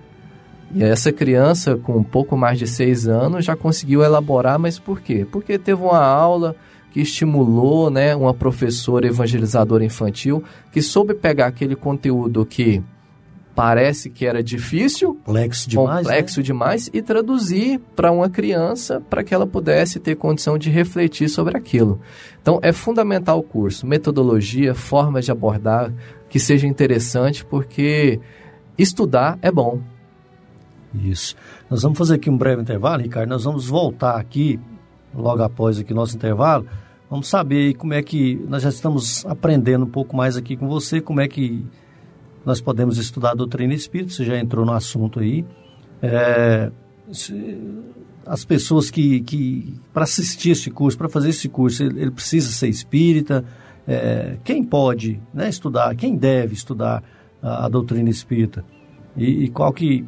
[0.75, 5.01] E essa criança, com um pouco mais de 6 anos, já conseguiu elaborar, mas por
[5.01, 5.27] quê?
[5.31, 6.57] Porque teve uma aula
[6.91, 12.83] que estimulou, né, uma professora evangelizadora infantil que soube pegar aquele conteúdo que
[13.55, 16.45] parece que era difícil, complexo demais, complexo né?
[16.45, 21.57] demais e traduzir para uma criança para que ela pudesse ter condição de refletir sobre
[21.57, 22.01] aquilo.
[22.41, 25.93] Então é fundamental o curso, metodologia, formas de abordar
[26.29, 28.19] que seja interessante, porque
[28.79, 29.81] estudar é bom.
[30.95, 31.35] Isso.
[31.71, 33.29] Nós vamos fazer aqui um breve intervalo, Ricardo.
[33.29, 34.61] Nós vamos voltar aqui
[35.15, 36.67] logo após aqui nosso intervalo.
[37.09, 41.01] Vamos saber como é que nós já estamos aprendendo um pouco mais aqui com você,
[41.01, 41.65] como é que
[42.45, 45.45] nós podemos estudar a doutrina espírita, você já entrou no assunto aí.
[46.03, 46.71] É,
[48.27, 52.51] as pessoas que, que para assistir esse curso, para fazer esse curso, ele, ele precisa
[52.51, 53.45] ser espírita.
[53.87, 57.03] É, quem pode né, estudar, quem deve estudar
[57.43, 58.65] a, a doutrina espírita?
[59.17, 60.05] E, e, qual que,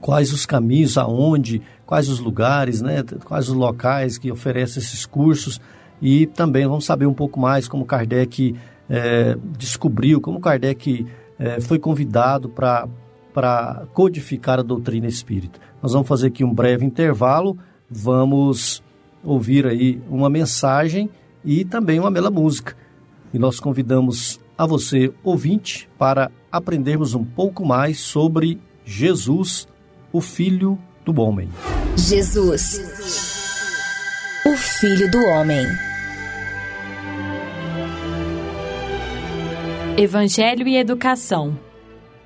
[0.00, 5.60] quais os caminhos, aonde, quais os lugares, né, quais os locais que oferecem esses cursos.
[6.00, 8.54] E também vamos saber um pouco mais como Kardec
[8.88, 11.06] é, descobriu, como Kardec
[11.38, 15.60] é, foi convidado para codificar a doutrina espírita.
[15.82, 17.56] Nós vamos fazer aqui um breve intervalo,
[17.88, 18.82] vamos
[19.22, 21.08] ouvir aí uma mensagem
[21.44, 22.76] e também uma bela música.
[23.32, 28.60] E nós convidamos a você, ouvinte, para aprendermos um pouco mais sobre
[28.92, 29.68] Jesus,
[30.12, 31.48] o Filho do Homem.
[31.96, 32.76] Jesus,
[34.44, 35.64] o Filho do Homem.
[39.96, 41.56] Evangelho e Educação.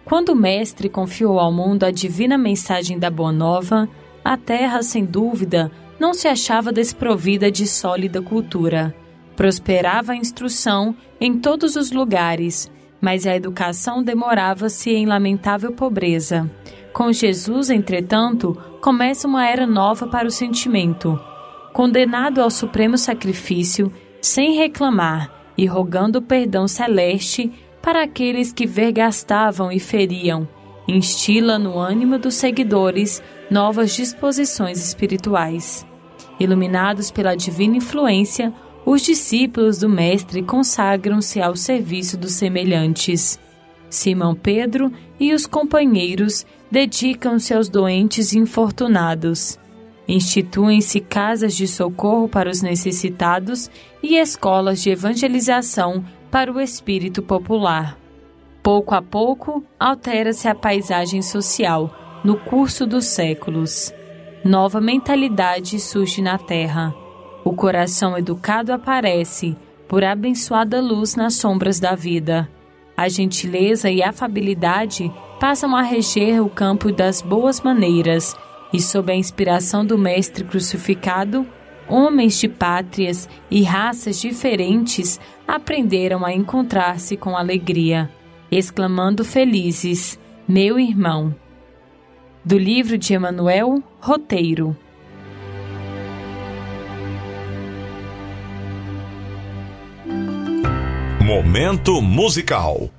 [0.06, 3.86] Quando o Mestre confiou ao mundo a divina mensagem da Boa Nova,
[4.24, 8.94] a Terra, sem dúvida, não se achava desprovida de sólida cultura.
[9.36, 12.72] Prosperava a instrução em todos os lugares,
[13.04, 16.50] mas a educação demorava-se em lamentável pobreza.
[16.90, 21.20] Com Jesus, entretanto, começa uma era nova para o sentimento.
[21.70, 29.78] Condenado ao supremo sacrifício, sem reclamar e rogando perdão celeste, para aqueles que vergastavam e
[29.78, 30.48] feriam,
[30.88, 35.86] instila no ânimo dos seguidores novas disposições espirituais.
[36.40, 38.50] Iluminados pela divina influência,
[38.84, 43.38] os discípulos do Mestre consagram-se ao serviço dos semelhantes.
[43.88, 49.58] Simão Pedro e os companheiros dedicam-se aos doentes e infortunados.
[50.06, 53.70] Instituem-se casas de socorro para os necessitados
[54.02, 57.98] e escolas de evangelização para o espírito popular.
[58.62, 63.94] Pouco a pouco, altera-se a paisagem social no curso dos séculos.
[64.44, 67.03] Nova mentalidade surge na Terra.
[67.44, 69.54] O coração educado aparece,
[69.86, 72.48] por abençoada luz nas sombras da vida.
[72.96, 78.34] A gentileza e afabilidade passam a reger o campo das boas maneiras,
[78.72, 81.46] e sob a inspiração do Mestre crucificado,
[81.86, 88.10] homens de pátrias e raças diferentes aprenderam a encontrar-se com alegria,
[88.50, 91.34] exclamando felizes: Meu irmão.
[92.42, 94.76] Do livro de Emanuel, roteiro.
[101.24, 102.93] Momento musical.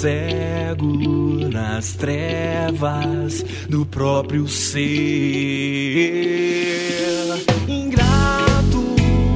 [0.00, 0.96] Cego
[1.52, 4.80] nas trevas do próprio ser.
[7.68, 8.82] Ingrato,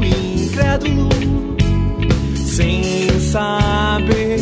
[0.03, 1.11] incrédulo,
[2.35, 4.41] sem saber,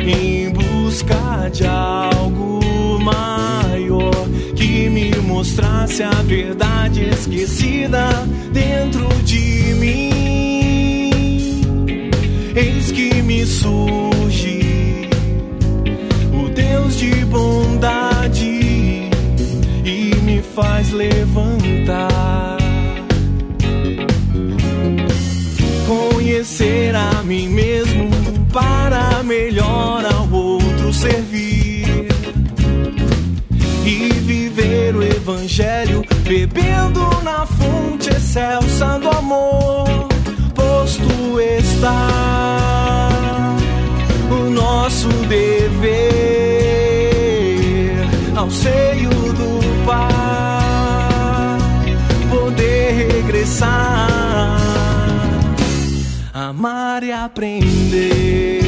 [0.00, 2.60] em busca de algo
[3.00, 4.12] maior
[4.54, 8.06] que me mostrasse a verdade esquecida
[8.52, 11.10] dentro de mim.
[12.54, 14.03] Eis que me surge
[17.04, 19.10] de bondade
[19.84, 22.56] e me faz levantar.
[25.86, 28.08] Conhecer a mim mesmo
[28.52, 32.08] para melhor ao outro servir
[33.84, 40.08] e viver o evangelho bebendo na fonte excelsa do amor
[40.54, 42.08] posto está
[44.30, 46.53] o nosso dever
[48.54, 51.58] seio do Pai
[52.30, 54.58] poder regressar
[56.32, 58.63] amar e aprender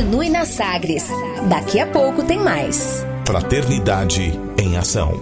[0.00, 1.04] Continue na Sagres.
[1.50, 3.04] Daqui a pouco tem mais.
[3.26, 5.20] Fraternidade em ação.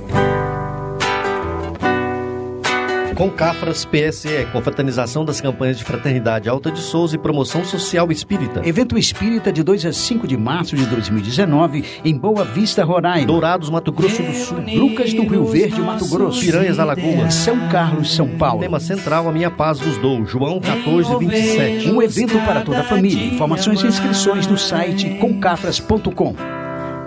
[3.19, 8.63] Com Cafras PSE, confraternização das campanhas de Fraternidade Alta de Souza e Promoção Social Espírita.
[8.65, 13.27] Evento Espírita de 2 a 5 de março de 2019 em Boa Vista, Roraima.
[13.27, 14.59] Dourados, Mato Grosso do Sul.
[14.73, 16.39] Lucas do Rio Verde, Mato Grosso.
[16.39, 17.35] Piranhas, Alagoas.
[17.35, 18.61] São Carlos, São Paulo.
[18.61, 20.25] Tema central, a minha paz vos dou.
[20.25, 21.91] João 14, 27.
[21.91, 23.35] Um evento para toda a família.
[23.35, 26.37] Informações e inscrições no site concafras.com.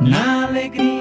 [0.01, 1.00] Na alegria.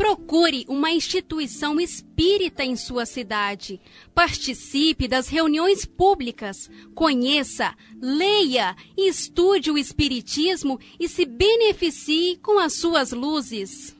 [0.00, 3.78] Procure uma instituição espírita em sua cidade.
[4.14, 6.70] Participe das reuniões públicas.
[6.94, 13.94] Conheça, leia e estude o Espiritismo e se beneficie com as suas luzes.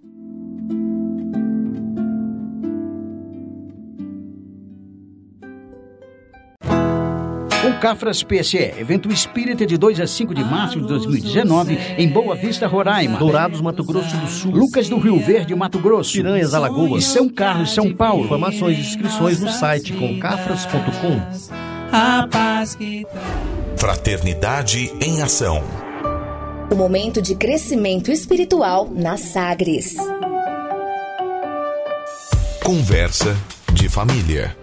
[7.80, 12.66] Cafras PSE, evento espírita de 2 a 5 de março de 2019 em Boa Vista,
[12.66, 13.18] Roraima.
[13.18, 14.52] Dourados, Mato Grosso do Sul.
[14.52, 16.12] Lucas do Rio Verde, Mato Grosso.
[16.12, 17.04] Piranhas, Alagoas.
[17.04, 18.26] E São Carlos, São Paulo.
[18.26, 21.20] Informações e inscrições no site concafras.com.
[21.90, 23.06] A paz que
[23.78, 25.64] Fraternidade em ação.
[26.70, 29.96] O momento de crescimento espiritual na Sagres.
[32.62, 33.34] Conversa
[33.72, 34.59] de família.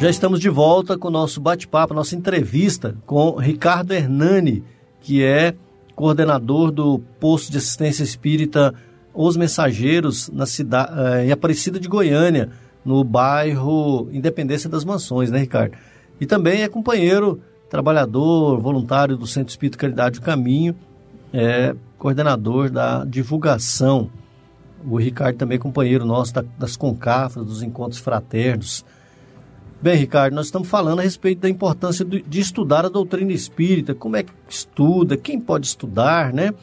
[0.00, 4.62] Já estamos de volta com o nosso bate-papo, nossa entrevista com Ricardo Hernani,
[5.00, 5.54] que é
[5.94, 8.74] coordenador do posto de assistência espírita
[9.14, 12.50] Os Mensageiros na cidade, eh, em Aparecida de Goiânia,
[12.84, 15.76] no bairro Independência das Mansões, né, Ricardo?
[16.20, 17.40] E também é companheiro,
[17.70, 20.74] trabalhador, voluntário do Centro Espírito Caridade do Caminho,
[21.32, 24.10] é coordenador da divulgação.
[24.86, 28.84] O Ricardo também é companheiro nosso das concafras, dos encontros fraternos.
[29.84, 34.16] Bem, Ricardo, nós estamos falando a respeito da importância de estudar a doutrina espírita, como
[34.16, 36.54] é que estuda, quem pode estudar, né?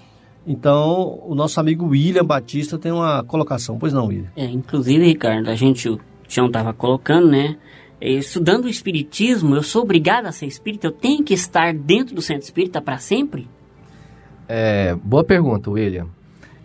[0.47, 4.31] Então, o nosso amigo William Batista tem uma colocação, pois não, William?
[4.35, 7.57] É, inclusive, Ricardo, a gente, o Tião estava colocando, né?
[8.01, 12.15] É, estudando o espiritismo, eu sou obrigado a ser espírita, eu tenho que estar dentro
[12.15, 13.47] do centro espírita para sempre?
[14.47, 16.07] É, boa pergunta, William.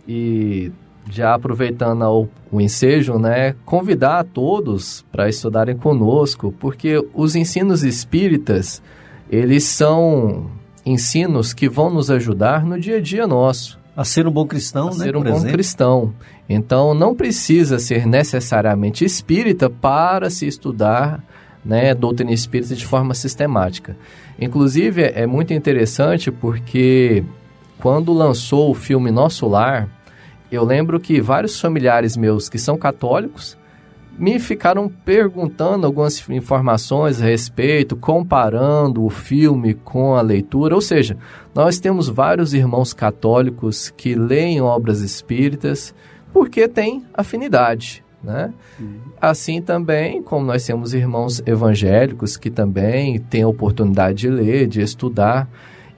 [0.09, 0.73] E
[1.09, 7.85] já aproveitando o, o ensejo, né, convidar a todos para estudarem conosco, porque os ensinos
[7.85, 8.83] espíritas,
[9.31, 10.51] eles são
[10.85, 13.79] ensinos que vão nos ajudar no dia a dia nosso.
[13.97, 15.05] A ser um bom cristão, a né?
[15.05, 15.53] ser um bom exemplo.
[15.53, 16.15] cristão.
[16.49, 21.25] Então, não precisa ser necessariamente espírita para se estudar
[21.65, 23.97] né, doutrina espírita de forma sistemática.
[24.39, 27.25] Inclusive, é muito interessante porque
[27.79, 29.89] quando lançou o filme Nosso Lar,
[30.57, 33.57] eu lembro que vários familiares meus que são católicos
[34.19, 40.75] me ficaram perguntando algumas informações a respeito, comparando o filme com a leitura.
[40.75, 41.17] Ou seja,
[41.55, 45.95] nós temos vários irmãos católicos que leem obras espíritas
[46.33, 48.03] porque têm afinidade.
[48.23, 48.53] Né?
[48.81, 49.01] Uhum.
[49.21, 54.81] Assim também, como nós temos irmãos evangélicos que também têm a oportunidade de ler, de
[54.81, 55.49] estudar.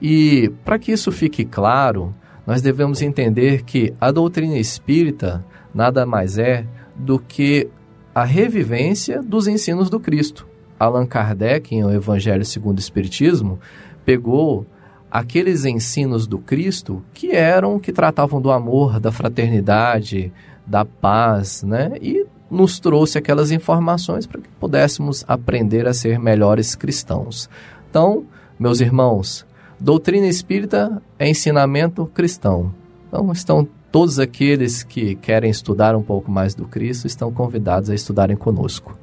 [0.01, 2.13] E para que isso fique claro,
[2.49, 7.69] nós devemos entender que a doutrina espírita nada mais é do que
[8.13, 10.47] a revivência dos ensinos do Cristo.
[10.79, 13.59] Allan Kardec, em O Evangelho segundo o Espiritismo,
[14.03, 14.65] pegou
[15.11, 20.33] aqueles ensinos do Cristo que eram, que tratavam do amor, da fraternidade,
[20.65, 21.91] da paz, né?
[22.01, 27.47] E nos trouxe aquelas informações para que pudéssemos aprender a ser melhores cristãos.
[27.91, 28.25] Então,
[28.57, 29.45] meus irmãos,
[29.79, 32.73] Doutrina espírita é ensinamento cristão.
[33.07, 37.95] Então, estão todos aqueles que querem estudar um pouco mais do Cristo estão convidados a
[37.95, 38.97] estudarem conosco.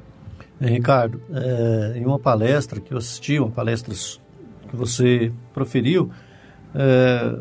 [0.59, 3.93] É, Ricardo, é, em uma palestra que eu assisti, uma palestra
[4.69, 6.09] que você proferiu,
[6.73, 7.39] é,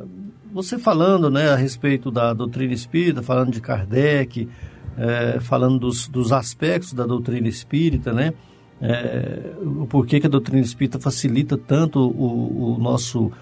[0.52, 4.48] você falando né, a respeito da doutrina espírita, falando de Kardec,
[4.96, 8.32] é, falando dos, dos aspectos da doutrina espírita, né?
[8.80, 13.32] É, o porquê que a doutrina espírita facilita tanto o, o nosso,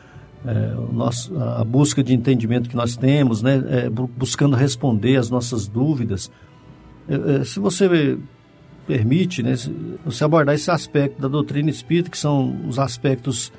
[0.47, 5.31] é, o nosso, a busca de entendimento que nós temos, né, é, buscando responder as
[5.31, 6.31] nossas dúvidas.
[7.09, 8.19] É, é, se você
[8.87, 9.55] permite, né,
[10.05, 13.53] você abordar esse aspecto da doutrina espírita, que são os aspectos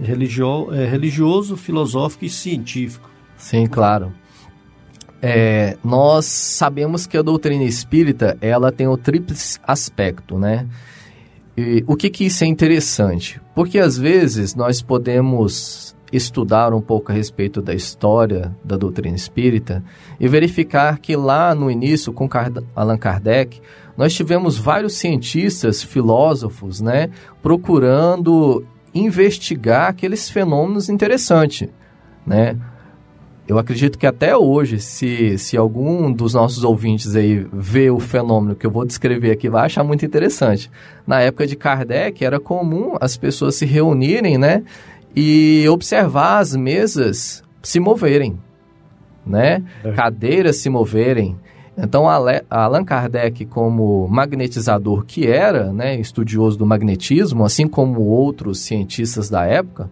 [0.00, 3.08] religio, é, religioso, filosófico e científico.
[3.36, 4.12] Sim, claro.
[5.20, 10.66] É, nós sabemos que a doutrina espírita ela tem o tríplice aspecto, né?
[11.56, 13.40] E o que, que isso é interessante?
[13.54, 19.82] Porque às vezes nós podemos estudar um pouco a respeito da história da doutrina espírita
[20.20, 22.28] e verificar que lá no início, com
[22.76, 23.60] Allan Kardec,
[23.96, 27.10] nós tivemos vários cientistas, filósofos, né,
[27.42, 31.68] procurando investigar aqueles fenômenos interessantes,
[32.26, 32.56] né?
[33.46, 38.54] Eu acredito que até hoje, se, se algum dos nossos ouvintes aí vê o fenômeno
[38.54, 40.70] que eu vou descrever aqui, vai achar muito interessante.
[41.06, 44.62] Na época de Kardec, era comum as pessoas se reunirem, né?
[45.14, 48.38] E observar as mesas se moverem,
[49.26, 49.62] né?
[49.84, 49.90] É.
[49.92, 51.36] Cadeiras se moverem.
[51.76, 52.04] Então,
[52.50, 59.44] Allan Kardec, como magnetizador que era, né, estudioso do magnetismo, assim como outros cientistas da
[59.46, 59.90] época,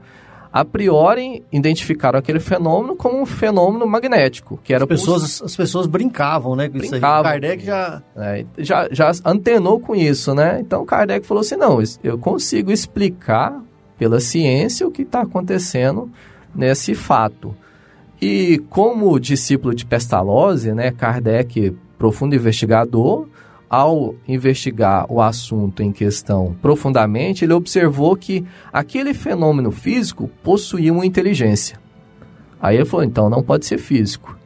[0.53, 5.87] a priori identificaram aquele fenômeno como um fenômeno magnético, que era as pessoas as pessoas
[5.87, 7.21] brincavam, né, com brincavam.
[7.21, 7.41] isso aí.
[7.41, 8.03] Kardec já...
[8.17, 10.59] É, já já antenou com isso, né?
[10.61, 13.63] Então Kardec falou assim, não, eu consigo explicar
[13.97, 16.11] pela ciência o que está acontecendo
[16.55, 17.55] nesse fato.
[18.21, 23.27] E como discípulo de Pestalozzi, né, Kardec, profundo investigador,
[23.71, 31.07] ao investigar o assunto em questão profundamente, ele observou que aquele fenômeno físico possuía uma
[31.07, 31.79] inteligência.
[32.61, 34.37] Aí ele falou: então não pode ser físico.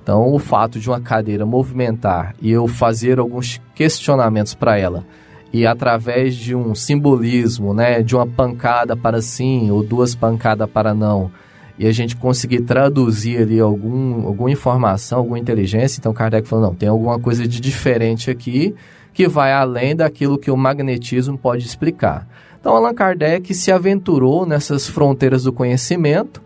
[0.00, 5.04] Então, o fato de uma cadeira movimentar e eu fazer alguns questionamentos para ela,
[5.52, 10.92] e através de um simbolismo, né, de uma pancada para sim ou duas pancadas para
[10.92, 11.30] não,
[11.78, 16.74] e a gente conseguir traduzir ali algum, alguma informação, alguma inteligência, então Kardec falou, não,
[16.74, 18.74] tem alguma coisa de diferente aqui
[19.12, 22.26] que vai além daquilo que o magnetismo pode explicar.
[22.58, 26.40] Então, Allan Kardec se aventurou nessas fronteiras do conhecimento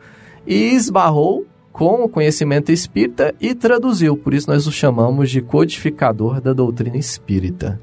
[0.47, 4.17] e esbarrou com o conhecimento espírita e traduziu.
[4.17, 7.79] Por isso, nós o chamamos de codificador da doutrina espírita.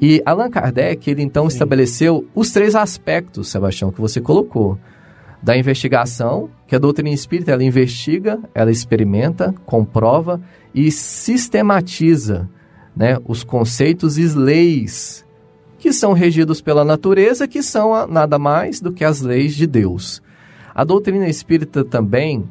[0.00, 1.56] E Allan Kardec, ele então Sim.
[1.56, 4.78] estabeleceu os três aspectos, Sebastião, que você colocou.
[5.44, 10.40] Da investigação, que a doutrina espírita ela investiga, ela experimenta, comprova
[10.74, 12.48] e sistematiza
[12.96, 15.22] né, os conceitos e leis
[15.78, 20.22] que são regidos pela natureza, que são nada mais do que as leis de Deus.
[20.74, 22.48] A doutrina espírita também,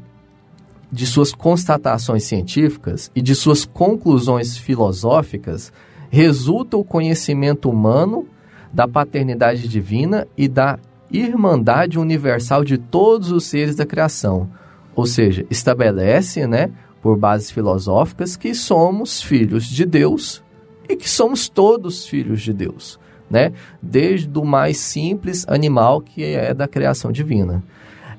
[0.92, 5.74] de suas constatações científicas e de suas conclusões filosóficas,
[6.12, 8.28] resulta o conhecimento humano
[8.72, 10.78] da paternidade divina e da
[11.12, 14.50] irmandade universal de todos os seres da criação.
[14.96, 20.44] Ou seja, estabelece, né, por bases filosóficas, que somos filhos de Deus
[20.88, 23.00] e que somos todos filhos de Deus,
[23.30, 23.52] né?
[23.82, 27.64] Desde o mais simples animal que é da criação divina.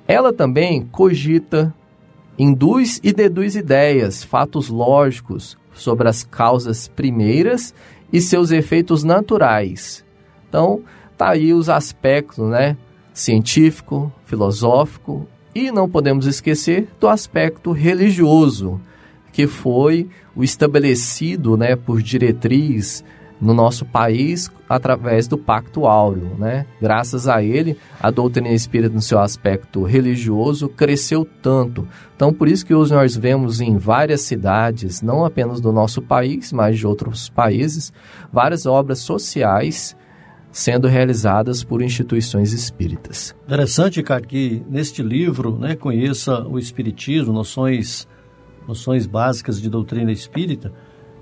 [0.07, 1.73] Ela também cogita,
[2.39, 7.75] induz e deduz ideias, fatos lógicos sobre as causas primeiras
[8.13, 10.05] e seus efeitos naturais.
[10.49, 10.83] Então,
[11.17, 12.77] tá aí os aspectos, né?
[13.13, 18.81] Científico, filosófico e não podemos esquecer do aspecto religioso,
[19.33, 23.05] que foi o estabelecido, né, por diretriz
[23.41, 26.67] no nosso país através do Pacto Áureo, né?
[26.81, 31.87] Graças a ele, a doutrina espírita no seu aspecto religioso cresceu tanto.
[32.17, 36.53] Então, por isso que hoje nós vemos em várias cidades, não apenas do nosso país,
[36.53, 37.93] mas de outros países,
[38.33, 39.97] várias obras sociais
[40.55, 43.35] sendo realizadas por instituições espíritas.
[43.45, 48.07] Interessante, cara, que neste livro, né, conheça o espiritismo, noções,
[48.67, 50.73] noções básicas de doutrina espírita.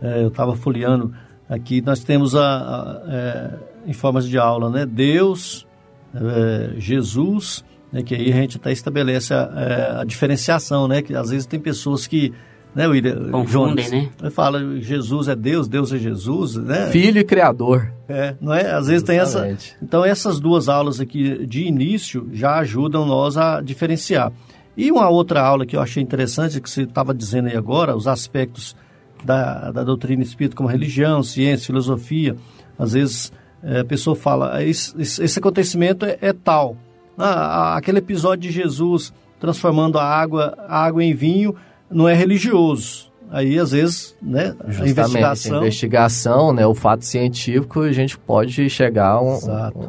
[0.00, 1.12] É, eu estava folheando
[1.52, 3.50] Aqui nós temos a, a é,
[3.86, 4.86] em formas de aula, né?
[4.86, 5.66] Deus,
[6.14, 7.62] é, Jesus,
[7.92, 8.02] né?
[8.02, 11.02] que aí a gente até estabelece a, é, a, diferenciação, né?
[11.02, 12.32] Que às vezes tem pessoas que
[12.74, 13.30] né, William?
[13.30, 14.30] Confundem, Jones, né?
[14.30, 16.90] Fala, Jesus é Deus, Deus é Jesus, né?
[16.90, 17.92] Filho e Criador.
[18.08, 18.72] É, não é?
[18.72, 19.06] Às vezes Justamente.
[19.06, 19.76] tem essa...
[19.82, 24.32] Então, essas duas aulas aqui de início já ajudam nós a diferenciar.
[24.76, 28.08] E uma outra aula que eu achei interessante, que você estava dizendo aí agora, os
[28.08, 28.74] aspectos
[29.22, 32.36] da, da doutrina espírita como religião, ciência, filosofia.
[32.78, 36.76] Às vezes é, a pessoa fala, ah, esse, esse acontecimento é, é tal.
[37.16, 41.54] Ah, aquele episódio de Jesus transformando a água, a água em vinho
[41.92, 43.12] não é religioso.
[43.30, 45.54] Aí, às vezes, né, a investigação...
[45.54, 49.38] A investigação, né, o fato científico, a gente pode chegar a um,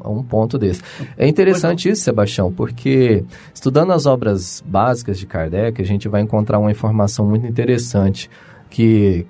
[0.02, 0.82] a um ponto desse.
[1.18, 6.58] É interessante isso, Sebastião, porque estudando as obras básicas de Kardec, a gente vai encontrar
[6.58, 8.30] uma informação muito interessante
[8.70, 9.28] que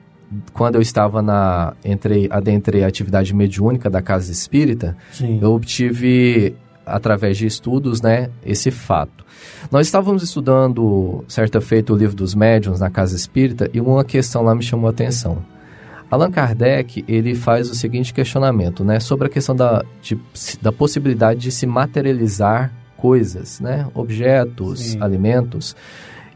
[0.54, 5.40] quando eu estava na entrei adentrei a atividade mediúnica da casa espírita, Sim.
[5.42, 6.56] eu obtive
[6.86, 9.24] através de estudos, né, esse fato.
[9.72, 14.44] Nós estávamos estudando certa feita o livro dos médiuns na casa espírita e uma questão
[14.44, 15.44] lá me chamou a atenção.
[16.10, 20.20] Allan Kardec ele faz o seguinte questionamento, né, sobre a questão da, de,
[20.62, 25.02] da possibilidade de se materializar coisas, né, objetos, Sim.
[25.02, 25.76] alimentos.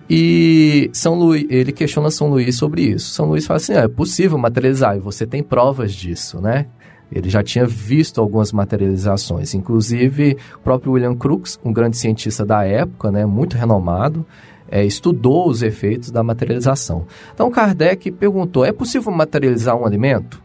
[0.10, 3.10] E São Luís, ele questiona São Luís sobre isso.
[3.12, 6.68] São Luís fala assim: ah, é possível materializar, e você tem provas disso, né?
[7.12, 12.64] Ele já tinha visto algumas materializações, inclusive o próprio William Crookes, um grande cientista da
[12.66, 14.26] época, né, muito renomado,
[14.70, 17.06] é, estudou os efeitos da materialização.
[17.34, 20.42] Então Kardec perguntou: é possível materializar um alimento?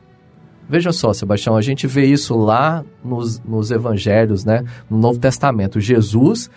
[0.68, 4.64] Veja só, Sebastião, a gente vê isso lá nos, nos evangelhos, né?
[4.88, 5.80] No Novo Testamento.
[5.80, 6.48] Jesus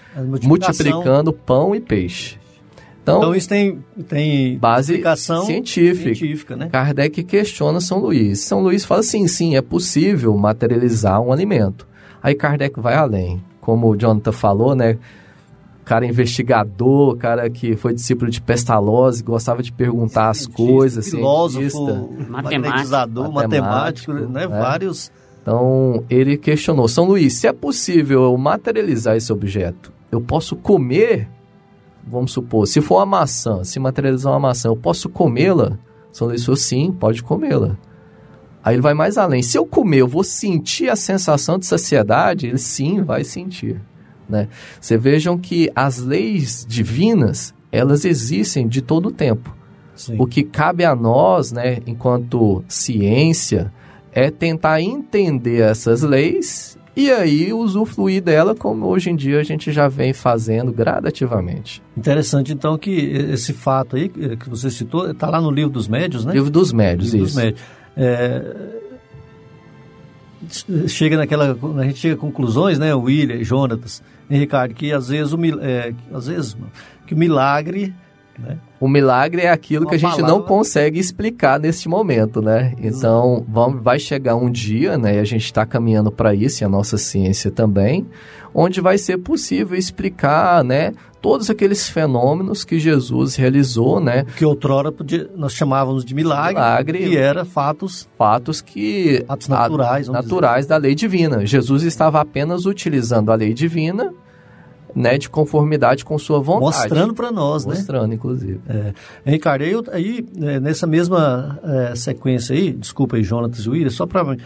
[0.41, 2.37] multiplicando pão e peixe.
[3.05, 6.15] Então, então isso tem, tem base explicação científica.
[6.15, 6.69] científica né?
[6.71, 8.39] Kardec questiona São Luís.
[8.39, 11.87] São Luís fala assim, sim, é possível materializar um alimento.
[12.21, 13.43] Aí Kardec vai além.
[13.61, 14.97] Como o Jonathan falou, né?
[15.83, 23.31] Cara investigador, cara que foi discípulo de Pestalozzi, gostava de perguntar as coisas, filósofo, matemático,
[23.31, 24.45] matemático, né?
[24.45, 24.47] É.
[24.47, 25.11] Vários.
[25.43, 31.29] Então, ele questionou, São Luís, se é possível eu materializar esse objeto, eu posso comer
[32.07, 35.77] vamos supor, se for uma maçã, se materializar uma maçã, eu posso comê-la?
[36.11, 37.77] São falou, sim, pode comê-la.
[38.63, 39.41] Aí ele vai mais além.
[39.41, 42.47] Se eu comer, eu vou sentir a sensação de saciedade?
[42.47, 43.81] Ele sim vai sentir.
[44.27, 44.47] Né?
[44.79, 49.55] Você vejam que as leis divinas, elas existem de todo o tempo.
[49.95, 50.15] Sim.
[50.17, 53.71] O que cabe a nós, né, enquanto ciência,
[54.11, 59.71] é tentar entender essas leis e aí usufruir dela como hoje em dia a gente
[59.71, 61.81] já vem fazendo gradativamente.
[61.97, 66.23] Interessante então que esse fato aí que você citou está lá no livro dos médios,
[66.23, 66.33] né?
[66.33, 67.35] Livro dos médios, livro isso.
[67.35, 67.61] Dos médios.
[67.97, 68.75] É,
[70.87, 71.57] chega naquela.
[71.79, 76.27] A gente chega a conclusões, né, William, Jonatas, Ricardo, que às vezes o, é, às
[76.27, 76.57] vezes,
[77.05, 77.93] que o milagre.
[78.37, 78.57] Né?
[78.79, 80.27] O milagre é aquilo Uma que a gente palavra...
[80.27, 82.73] não consegue explicar neste momento, né?
[82.79, 85.15] Então, vamos, vai chegar um dia, né?
[85.15, 88.05] E a gente está caminhando para isso, e a nossa ciência também,
[88.53, 90.91] onde vai ser possível explicar, né?
[91.21, 94.25] Todos aqueles fenômenos que Jesus realizou, né?
[94.37, 98.07] Que outrora podia, nós chamávamos de milagre, milagre que era fatos...
[98.15, 99.23] Fatos que...
[99.25, 100.09] Fatos naturais.
[100.09, 101.43] A, naturais da lei divina.
[101.45, 104.13] Jesus estava apenas utilizando a lei divina
[104.95, 106.77] né, de conformidade com sua vontade.
[106.77, 107.77] Mostrando para nós, Mostrando, né?
[107.77, 108.61] Mostrando, inclusive.
[108.69, 108.93] É.
[109.25, 114.37] Ricardo, aí, aí é, nessa mesma é, sequência aí, desculpa aí, Jonatas William, só para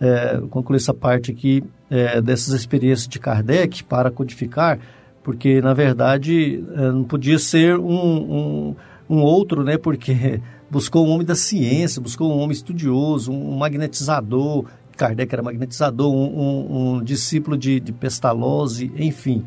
[0.00, 4.78] é, concluir essa parte aqui é, dessas experiências de Kardec para codificar,
[5.24, 8.76] porque, na verdade, é, não podia ser um, um,
[9.10, 10.40] um outro, né, porque
[10.70, 16.40] buscou um homem da ciência, buscou um homem estudioso, um magnetizador, Kardec era magnetizador, um,
[16.40, 19.44] um, um discípulo de, de Pestalozzi, enfim,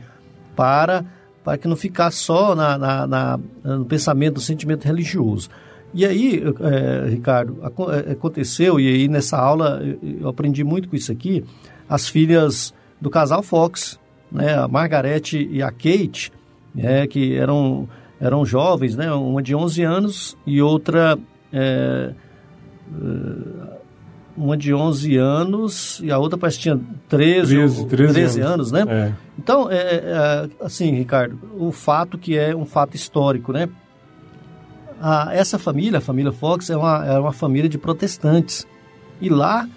[0.60, 1.06] para,
[1.42, 5.50] para que não ficasse só na, na, na, no pensamento, no sentimento religioso.
[5.94, 7.58] E aí, é, Ricardo,
[7.94, 9.82] é, aconteceu, e aí nessa aula
[10.20, 11.46] eu aprendi muito com isso aqui,
[11.88, 13.98] as filhas do casal Fox,
[14.30, 16.30] né, a Margarete e a Kate,
[16.78, 17.88] é, que eram,
[18.20, 21.18] eram jovens, né, uma de 11 anos e outra
[21.54, 22.12] é,
[22.92, 23.79] é
[24.40, 26.80] uma de 11 anos e a outra parece que tinha
[27.10, 28.54] 13, 13, 13, 13 anos.
[28.54, 28.86] anos, né?
[28.88, 29.14] É.
[29.38, 33.68] Então, é, é, assim, Ricardo, o fato que é um fato histórico, né?
[35.02, 38.66] A, essa família, a família Fox, é uma, é uma família de protestantes.
[39.20, 39.68] E lá,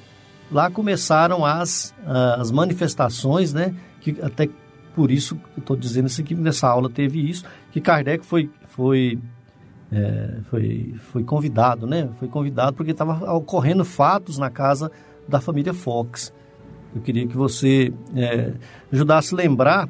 [0.51, 1.93] lá começaram as,
[2.39, 3.75] as manifestações, né?
[4.01, 4.49] Que até
[4.95, 9.19] por isso estou dizendo isso aqui, nessa aula teve isso, que Kardec foi, foi
[9.93, 12.09] é, foi, foi convidado, né?
[12.19, 14.91] Foi convidado porque estava ocorrendo fatos na casa
[15.29, 16.33] da família Fox.
[16.95, 18.53] Eu queria que você é,
[18.91, 19.89] ajudasse a lembrar,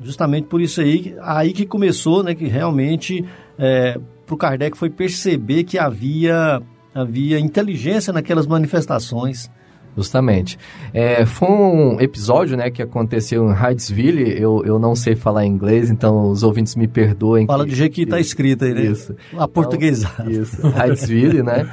[0.00, 2.34] justamente por isso aí, aí que começou, né?
[2.34, 3.24] Que realmente
[3.56, 6.60] é, para o Kardec foi perceber que havia,
[6.92, 9.48] havia inteligência naquelas manifestações
[9.96, 10.58] Justamente.
[10.92, 14.40] É, foi um episódio né, que aconteceu em Hydesville.
[14.40, 17.46] Eu, eu não sei falar inglês, então os ouvintes me perdoem.
[17.46, 18.82] Fala que, do jeito que está escrito aí, né?
[18.82, 19.14] Isso.
[19.38, 20.30] A portuguesada.
[20.30, 20.60] Então, isso.
[20.66, 21.70] Hydesville, né?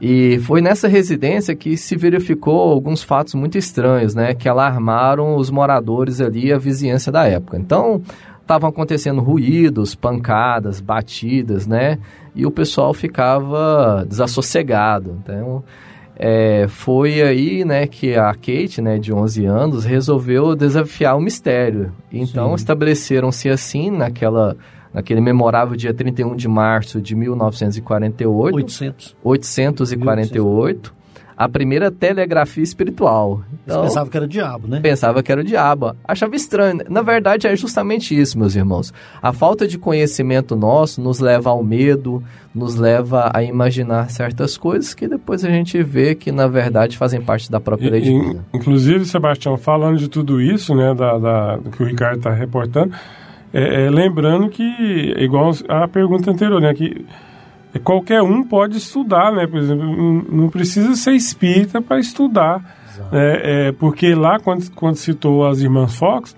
[0.00, 4.34] E foi nessa residência que se verificou alguns fatos muito estranhos, né?
[4.34, 7.58] Que alarmaram os moradores ali, a vizinhança da época.
[7.58, 8.02] Então,
[8.40, 11.98] estavam acontecendo ruídos, pancadas, batidas, né?
[12.34, 15.18] E o pessoal ficava desassossegado.
[15.22, 15.62] Então
[16.18, 21.92] é, foi aí, né, que a Kate, né, de 11 anos, resolveu desafiar o mistério.
[22.12, 24.56] Então, estabeleceram-se assim, naquela,
[24.92, 28.56] naquele memorável dia 31 de março de 1948.
[28.56, 29.16] 800.
[29.22, 30.97] 848
[31.38, 33.44] a primeira telegrafia espiritual.
[33.64, 34.80] Então, pensava que era o diabo, né?
[34.80, 35.94] Pensava que era o diabo.
[36.02, 36.80] Achava estranho.
[36.88, 38.92] Na verdade, é justamente isso, meus irmãos.
[39.22, 42.20] A falta de conhecimento nosso nos leva ao medo,
[42.52, 47.20] nos leva a imaginar certas coisas que depois a gente vê que, na verdade, fazem
[47.20, 48.44] parte da própria lei divina.
[48.52, 52.92] Inclusive, Sebastião, falando de tudo isso, né, da, da do que o Ricardo está reportando,
[53.54, 57.06] é, é, lembrando que, igual a pergunta anterior, né, que
[57.78, 59.46] qualquer um pode estudar, né?
[59.46, 62.78] Por exemplo, não precisa ser espírita para estudar.
[63.12, 66.36] É, é, porque lá, quando, quando citou as irmãs Fox,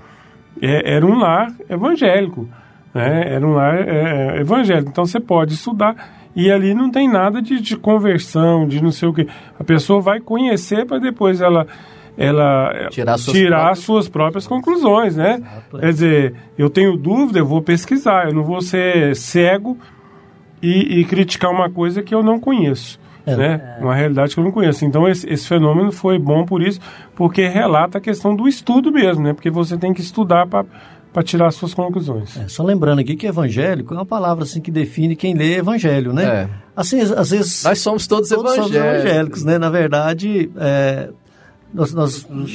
[0.60, 2.48] é, era um lar evangélico.
[2.92, 3.34] Né?
[3.34, 4.90] Era um lar é, é, evangélico.
[4.90, 5.96] Então você pode estudar.
[6.34, 9.26] E ali não tem nada de, de conversão, de não sei o que.
[9.58, 11.66] A pessoa vai conhecer para depois ela
[12.18, 13.78] ela tirar, suas, tirar próprias...
[13.78, 15.36] suas próprias conclusões, né?
[15.36, 15.78] Exato.
[15.78, 19.78] Quer dizer, eu tenho dúvida, eu vou pesquisar, eu não vou ser cego
[20.62, 22.98] e, e criticar uma coisa que eu não conheço.
[23.26, 23.36] É.
[23.36, 23.78] Né?
[23.80, 24.84] Uma realidade que eu não conheço.
[24.84, 26.80] Então, esse, esse, fenômeno foi bom por isso,
[27.14, 29.34] porque relata a questão do estudo mesmo, né?
[29.34, 32.36] Porque você tem que estudar para tirar suas conclusões.
[32.36, 36.12] É, só lembrando aqui que evangélico é uma palavra assim que define quem lê evangelho,
[36.12, 36.24] né?
[36.24, 36.48] É.
[36.74, 38.72] Assim, às vezes nós somos todos, todos evangélicos.
[38.72, 39.58] Somos evangélicos, né?
[39.58, 41.10] Na verdade, é,
[41.74, 42.46] nós, nós, um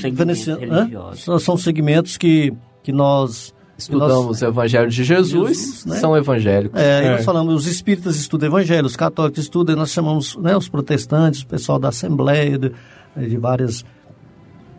[1.28, 2.52] nós são segmentos que
[2.86, 5.98] que nós Estudamos nós, o Evangelho de Jesus, Jesus né?
[5.98, 6.80] são evangélicos.
[6.80, 7.12] É, é.
[7.12, 11.48] nós falamos, os espíritas estudam Evangelho, os católicos estudam, nós chamamos né, os protestantes, o
[11.48, 12.72] pessoal da Assembleia, de,
[13.18, 13.86] de várias...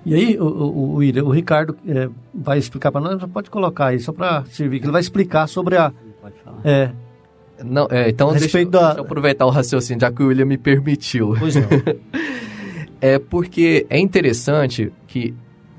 [0.05, 3.99] E aí, o, o, o, o Ricardo é, vai explicar para nós, pode colocar aí,
[3.99, 5.93] só para servir, que ele vai explicar sobre a...
[6.23, 6.61] Pode falar.
[6.65, 6.91] É,
[7.63, 8.87] não, é, então deixa, da...
[8.87, 11.35] deixa eu aproveitar o raciocínio, já que o William me permitiu.
[11.39, 11.65] Pois não.
[13.01, 15.35] é porque é interessante que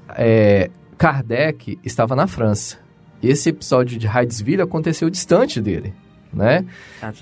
[0.10, 2.87] é, Kardec estava na França
[3.22, 5.94] esse episódio de Hydesville aconteceu distante dele.
[6.34, 6.66] né?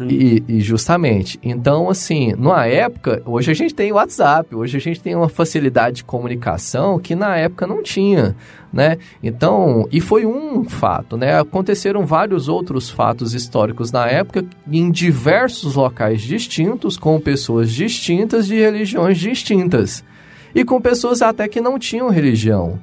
[0.09, 1.39] E, e, justamente.
[1.41, 5.97] Então, assim, numa época, hoje a gente tem WhatsApp, hoje a gente tem uma facilidade
[5.97, 8.35] de comunicação que na época não tinha,
[8.73, 8.97] né?
[9.23, 11.39] Então, e foi um fato, né?
[11.39, 18.55] Aconteceram vários outros fatos históricos na época em diversos locais distintos, com pessoas distintas de
[18.55, 20.03] religiões distintas.
[20.53, 22.79] E com pessoas até que não tinham religião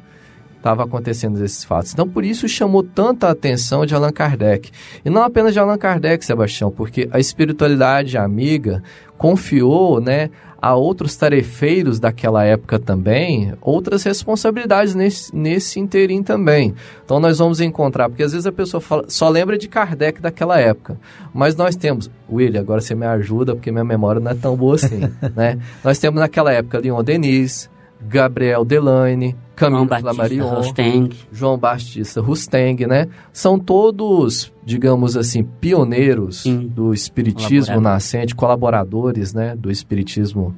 [0.62, 1.92] estava acontecendo esses fatos.
[1.92, 4.70] Então, por isso chamou tanta atenção de Allan Kardec.
[5.04, 8.80] E não apenas de Allan Kardec, Sebastião, porque a espiritualidade amiga
[9.18, 16.72] confiou, né, a outros tarefeiros daquela época também outras responsabilidades nesse, nesse interim também.
[17.04, 20.60] Então nós vamos encontrar, porque às vezes a pessoa fala, só lembra de Kardec daquela
[20.60, 20.96] época,
[21.34, 24.76] mas nós temos, William, agora você me ajuda porque minha memória não é tão boa
[24.76, 25.00] assim,
[25.34, 25.58] né?
[25.82, 27.68] Nós temos naquela época Leon Denis,
[28.00, 29.36] Gabriel Delaine,
[29.70, 31.08] Camilo Flammarion.
[31.32, 33.08] João Batista Rusteng, né?
[33.32, 36.66] São todos, digamos assim, pioneiros Sim.
[36.66, 40.54] do espiritismo nascente, colaboradores, né, do espiritismo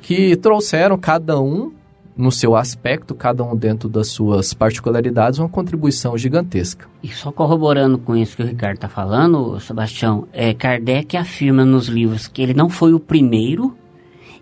[0.00, 1.72] que trouxeram cada um
[2.16, 6.88] no seu aspecto, cada um dentro das suas particularidades, uma contribuição gigantesca.
[7.00, 11.86] E só corroborando com isso que o Ricardo está falando, Sebastião, é, Kardec afirma nos
[11.86, 13.76] livros que ele não foi o primeiro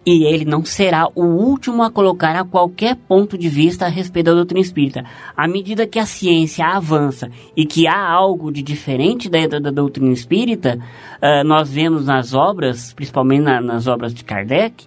[0.06, 4.26] e ele não será o último a colocar a qualquer ponto de vista a respeito
[4.26, 5.04] da doutrina espírita.
[5.36, 9.70] À medida que a ciência avança e que há algo de diferente da, da, da
[9.72, 10.78] doutrina espírita,
[11.20, 14.86] uh, nós vemos nas obras, principalmente na, nas obras de Kardec,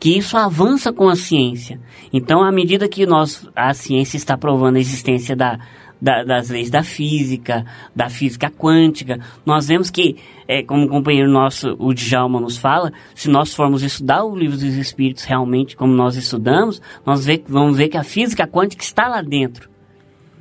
[0.00, 1.78] que isso avança com a ciência.
[2.10, 5.58] Então, à medida que nós, a ciência está provando a existência da,
[6.00, 9.18] da, das leis da física, da física quântica.
[9.44, 10.16] Nós vemos que,
[10.46, 14.56] é, como o companheiro nosso, o Djalma, nos fala, se nós formos estudar o livro
[14.56, 19.08] dos Espíritos realmente como nós estudamos, nós vê, vamos ver que a física quântica está
[19.08, 19.68] lá dentro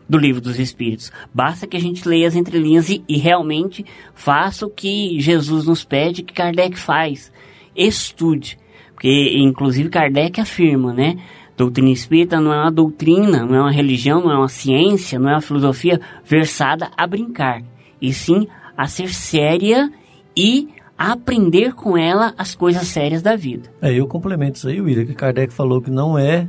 [0.08, 1.12] do livro dos Espíritos.
[1.34, 5.84] Basta que a gente leia as entrelinhas e, e realmente faça o que Jesus nos
[5.84, 7.32] pede, que Kardec faz.
[7.76, 8.58] Estude.
[8.94, 11.18] Porque, inclusive, Kardec afirma, né?
[11.58, 15.30] Doutrina espírita não é uma doutrina, não é uma religião, não é uma ciência, não
[15.30, 17.64] é uma filosofia versada a brincar,
[18.02, 18.48] e sim
[18.78, 19.90] a ser séria
[20.36, 23.70] e a aprender com ela as coisas sérias da vida.
[23.82, 26.48] É, eu complemento isso aí, William, que Kardec falou que não é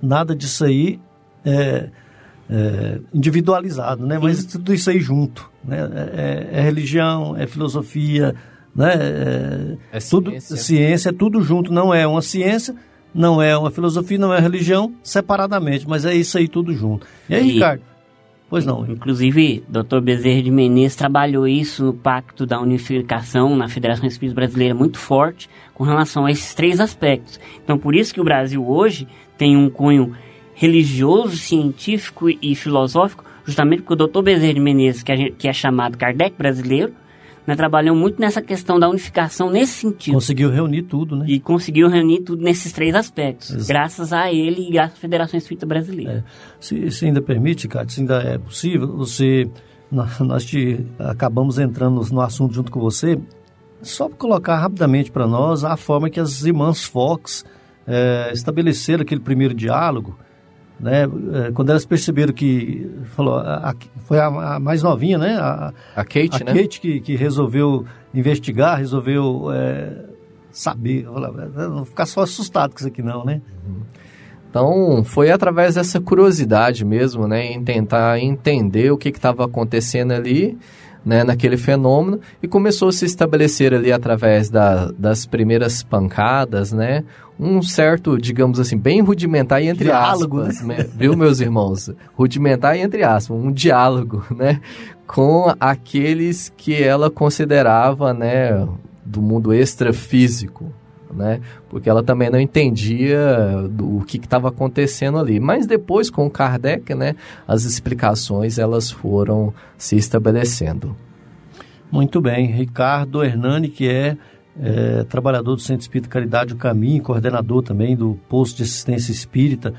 [0.00, 1.00] nada disso aí
[1.44, 1.88] é,
[2.48, 4.18] é, individualizado, né?
[4.18, 5.78] Mas tudo isso aí junto, né?
[5.78, 8.34] É, é, é religião, é filosofia,
[8.74, 8.94] né?
[8.94, 10.56] É, é tudo ciência.
[10.56, 11.72] ciência, é tudo junto.
[11.72, 12.74] Não é uma ciência
[13.16, 17.06] não é uma filosofia, não é uma religião, separadamente, mas é isso aí tudo junto.
[17.28, 17.82] E aí, e, Ricardo?
[18.48, 18.86] Pois não.
[18.86, 20.00] Inclusive, Dr.
[20.00, 25.48] Bezerra de Menezes trabalhou isso no Pacto da Unificação na Federação Espírita Brasileira muito forte
[25.74, 27.40] com relação a esses três aspectos.
[27.64, 30.14] Então, por isso que o Brasil hoje tem um cunho
[30.54, 34.22] religioso, científico e filosófico, justamente porque o Dr.
[34.22, 36.92] Bezerra de Menezes, que, gente, que é chamado Kardec brasileiro,
[37.46, 40.14] né, trabalhou muito nessa questão da unificação nesse sentido.
[40.14, 41.26] Conseguiu reunir tudo, né?
[41.28, 43.68] E conseguiu reunir tudo nesses três aspectos, Exato.
[43.68, 46.24] graças a ele e graças à Federação Espírita Brasileira.
[46.26, 46.30] É.
[46.58, 49.48] Se, se, ainda permite, Cátia, se ainda é possível, você,
[50.20, 53.18] nós te, acabamos entrando no assunto junto com você,
[53.82, 57.44] só para colocar rapidamente para nós a forma que as irmãs Fox
[57.86, 60.18] é, estabeleceram aquele primeiro diálogo,
[60.78, 61.04] né?
[61.04, 63.74] É, quando elas perceberam que falou, a, a,
[64.04, 65.36] foi a, a, mais novinha, né?
[65.38, 66.54] A, Kate, a né?
[66.54, 70.04] Kate que, que resolveu investigar, resolveu é,
[70.50, 71.04] saber,
[71.56, 73.40] não ficar só assustado com isso aqui não, né?
[74.48, 80.56] Então, foi através dessa curiosidade mesmo, né, em tentar entender o que estava acontecendo ali
[81.06, 87.04] né, naquele fenômeno e começou a se estabelecer ali através da, das primeiras pancadas, né,
[87.38, 90.84] um certo, digamos assim, bem rudimentar e entre diálogo, aspas, né?
[90.92, 91.90] viu, meus irmãos?
[92.14, 94.60] Rudimentar e entre aspas, um diálogo, né,
[95.06, 98.66] com aqueles que ela considerava, né,
[99.04, 100.72] do mundo extrafísico,
[101.14, 101.40] né?
[101.68, 105.40] Porque ela também não entendia do, o que estava acontecendo ali.
[105.40, 107.14] Mas depois, com Kardec, né,
[107.46, 110.96] as explicações elas foram se estabelecendo.
[111.90, 112.46] Muito bem.
[112.46, 114.16] Ricardo Hernani, que é,
[114.60, 119.72] é trabalhador do Centro Espírita Caridade o Caminho, coordenador também do posto de assistência espírita,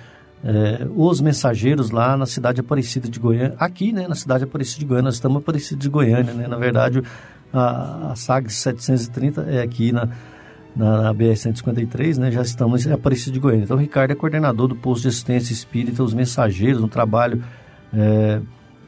[0.43, 4.86] é, os mensageiros lá na cidade Aparecida de Goiânia, aqui, né, na cidade Aparecida de
[4.86, 7.01] Goiânia, nós estamos Aparecida de Goiânia, né, na verdade
[7.51, 10.09] a, a SAG 730 é aqui na,
[10.78, 12.32] na, na BR-153, né?
[12.32, 13.63] Já estamos em Aparecida de Goiânia.
[13.63, 17.43] Então, o Ricardo é coordenador do posto de assistência espírita, os mensageiros, um trabalho
[17.91, 18.39] é,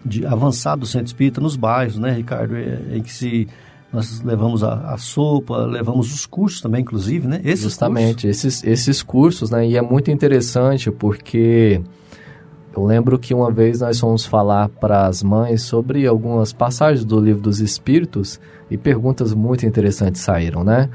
[0.06, 2.56] de avançado do centro espírita nos bairros, né, Ricardo?
[2.56, 3.48] É, em que se
[3.92, 7.42] nós levamos a, a, sopa, levamos os cursos também, inclusive, né?
[7.44, 8.46] Esses Justamente, cursos.
[8.46, 9.68] Esses, esses cursos, né?
[9.68, 11.82] E é muito interessante porque
[12.76, 17.20] Eu lembro que uma vez nós fomos falar para as mães sobre algumas passagens do
[17.20, 20.88] livro dos Espíritos e perguntas muito interessantes saíram, né?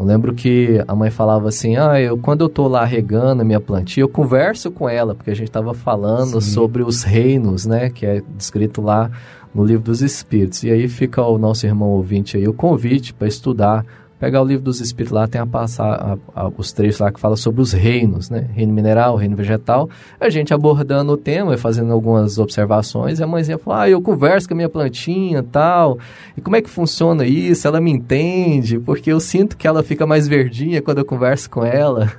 [0.00, 3.44] Eu lembro que a mãe falava assim: "Ah, eu quando eu tô lá regando a
[3.44, 6.52] minha plantinha, eu converso com ela, porque a gente estava falando Sim.
[6.52, 9.10] sobre os reinos, né, que é descrito lá
[9.54, 10.62] no livro dos Espíritos.
[10.62, 13.84] E aí fica o nosso irmão ouvinte aí o convite para estudar
[14.20, 17.18] pegar o livro dos Espíritos lá, tem a passar a, a, os trechos lá que
[17.18, 18.46] fala sobre os reinos, né?
[18.52, 19.88] Reino mineral, reino vegetal.
[20.20, 24.02] A gente abordando o tema e fazendo algumas observações, e a mãezinha falou: Ah, eu
[24.02, 25.98] converso com a minha plantinha tal.
[26.36, 27.66] E como é que funciona isso?
[27.66, 31.64] Ela me entende, porque eu sinto que ela fica mais verdinha quando eu converso com
[31.64, 32.12] ela.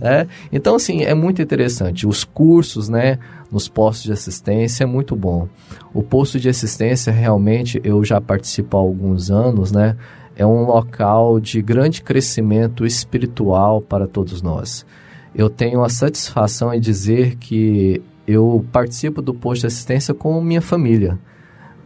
[0.00, 0.26] né?
[0.50, 2.06] Então, assim, é muito interessante.
[2.06, 3.18] Os cursos, né?
[3.50, 5.46] Nos postos de assistência é muito bom.
[5.92, 9.96] O posto de assistência, realmente, eu já participo há alguns anos, né?
[10.36, 14.86] É um local de grande crescimento espiritual para todos nós.
[15.34, 20.60] Eu tenho a satisfação em dizer que eu participo do posto de assistência com minha
[20.60, 21.18] família,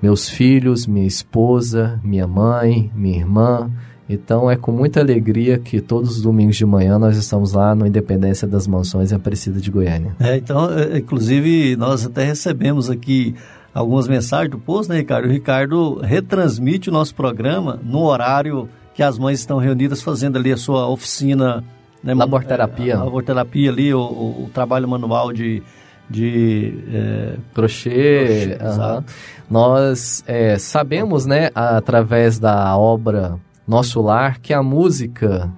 [0.03, 3.71] meus filhos, minha esposa, minha mãe, minha irmã.
[4.09, 7.87] Então é com muita alegria que todos os domingos de manhã nós estamos lá no
[7.87, 10.15] Independência das Mansões em Aparecida de Goiânia.
[10.21, 13.35] É, então, é, inclusive, nós até recebemos aqui
[13.77, 15.29] algumas mensagens do posto, né, Ricardo?
[15.29, 20.51] O Ricardo retransmite o nosso programa no horário que as mães estão reunidas fazendo ali
[20.51, 21.63] a sua oficina.
[22.03, 22.97] Né, laborterapia.
[22.97, 25.63] A laborterapia ali, o, o, trabalho manual de,
[26.09, 28.57] de é, crochê.
[28.59, 29.05] crochê
[29.51, 35.51] Nós é, sabemos, né, através da obra Nosso Lar, que a música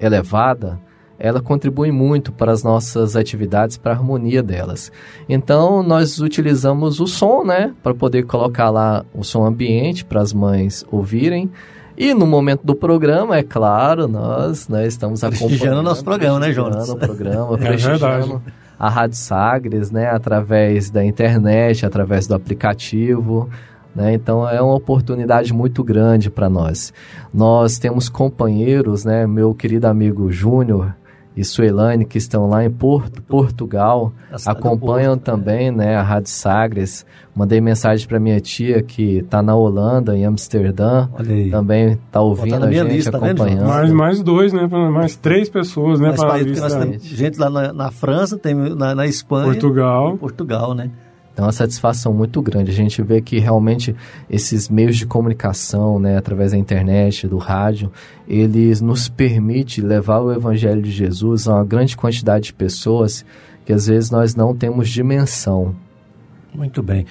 [0.00, 0.78] elevada
[1.18, 4.92] ela contribui muito para as nossas atividades, para a harmonia delas.
[5.28, 10.32] Então, nós utilizamos o som, né, para poder colocar lá o som ambiente para as
[10.32, 11.50] mães ouvirem.
[11.96, 16.52] E no momento do programa, é claro, nós né, estamos acompanhando o nosso programa, né,
[16.52, 16.90] Jonas?
[16.90, 18.42] o programa, é prestigiando
[18.78, 23.48] a Rádio Sagres, né, através da internet, através do aplicativo.
[23.94, 24.12] Né?
[24.12, 26.92] Então é uma oportunidade muito grande para nós.
[27.32, 29.26] Nós temos companheiros, né?
[29.26, 30.94] Meu querido amigo Júnior,
[31.36, 34.12] e Suelane, que estão lá em Porto, Portugal,
[34.46, 37.04] acompanham Porto, também né, a Rádio Sagres.
[37.34, 41.08] Mandei mensagem para minha tia que está na Holanda, em Amsterdã.
[41.50, 43.60] Também está ouvindo tá a gente, lista, tá acompanhando.
[43.60, 44.66] Né, mais, mais dois, né?
[44.66, 46.14] Mais três pessoas, né?
[46.16, 49.44] Mais nós temos gente lá na, na, França, tem na, na Espanha.
[49.44, 50.16] Portugal.
[50.16, 50.90] Portugal, né?
[51.36, 52.70] É uma satisfação muito grande.
[52.70, 53.94] A gente vê que realmente
[54.28, 57.92] esses meios de comunicação, né, através da internet, do rádio,
[58.26, 63.24] eles nos permite levar o evangelho de Jesus a uma grande quantidade de pessoas
[63.66, 65.74] que às vezes nós não temos dimensão.
[66.54, 67.04] Muito bem.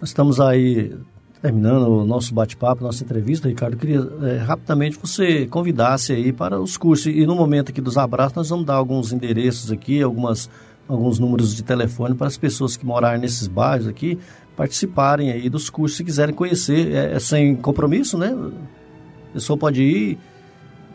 [0.00, 0.94] Nós estamos aí
[1.42, 6.76] terminando o nosso bate-papo, nossa entrevista, Ricardo, queria é, rapidamente você convidasse aí para os
[6.76, 7.06] cursos.
[7.06, 10.48] E no momento aqui dos abraços, nós vamos dar alguns endereços aqui, algumas
[10.88, 14.18] alguns números de telefone para as pessoas que morarem nesses bairros aqui
[14.56, 16.92] participarem aí dos cursos, se quiserem conhecer.
[16.92, 18.34] É, é sem compromisso, né?
[19.30, 20.18] A pessoa pode ir.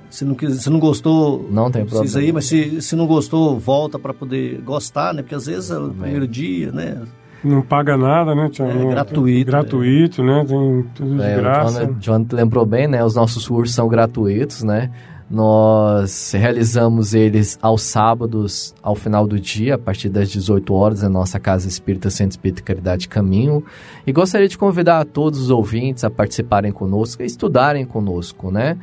[0.09, 2.29] Se não, se não gostou, não tem precisa problema.
[2.29, 5.21] ir, mas se, se não gostou, volta para poder gostar, né?
[5.21, 7.01] Porque às vezes é o primeiro dia, né?
[7.41, 8.77] Não paga nada, né, Tiago?
[8.77, 9.49] É gratuito.
[9.49, 10.25] É gratuito, é.
[10.25, 10.45] né?
[10.45, 11.85] Tem tudo é, de graça.
[11.85, 13.03] O John lembrou bem, né?
[13.05, 14.91] Os nossos cursos são gratuitos, né?
[15.31, 21.09] Nós realizamos eles aos sábados, ao final do dia, a partir das 18 horas, na
[21.09, 23.63] nossa Casa Espírita Centro Espírita Caridade Caminho.
[24.05, 28.77] E gostaria de convidar a todos os ouvintes a participarem conosco, a estudarem conosco, né?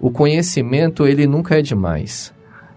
[0.00, 2.32] O conhecimento, ele nunca é demais.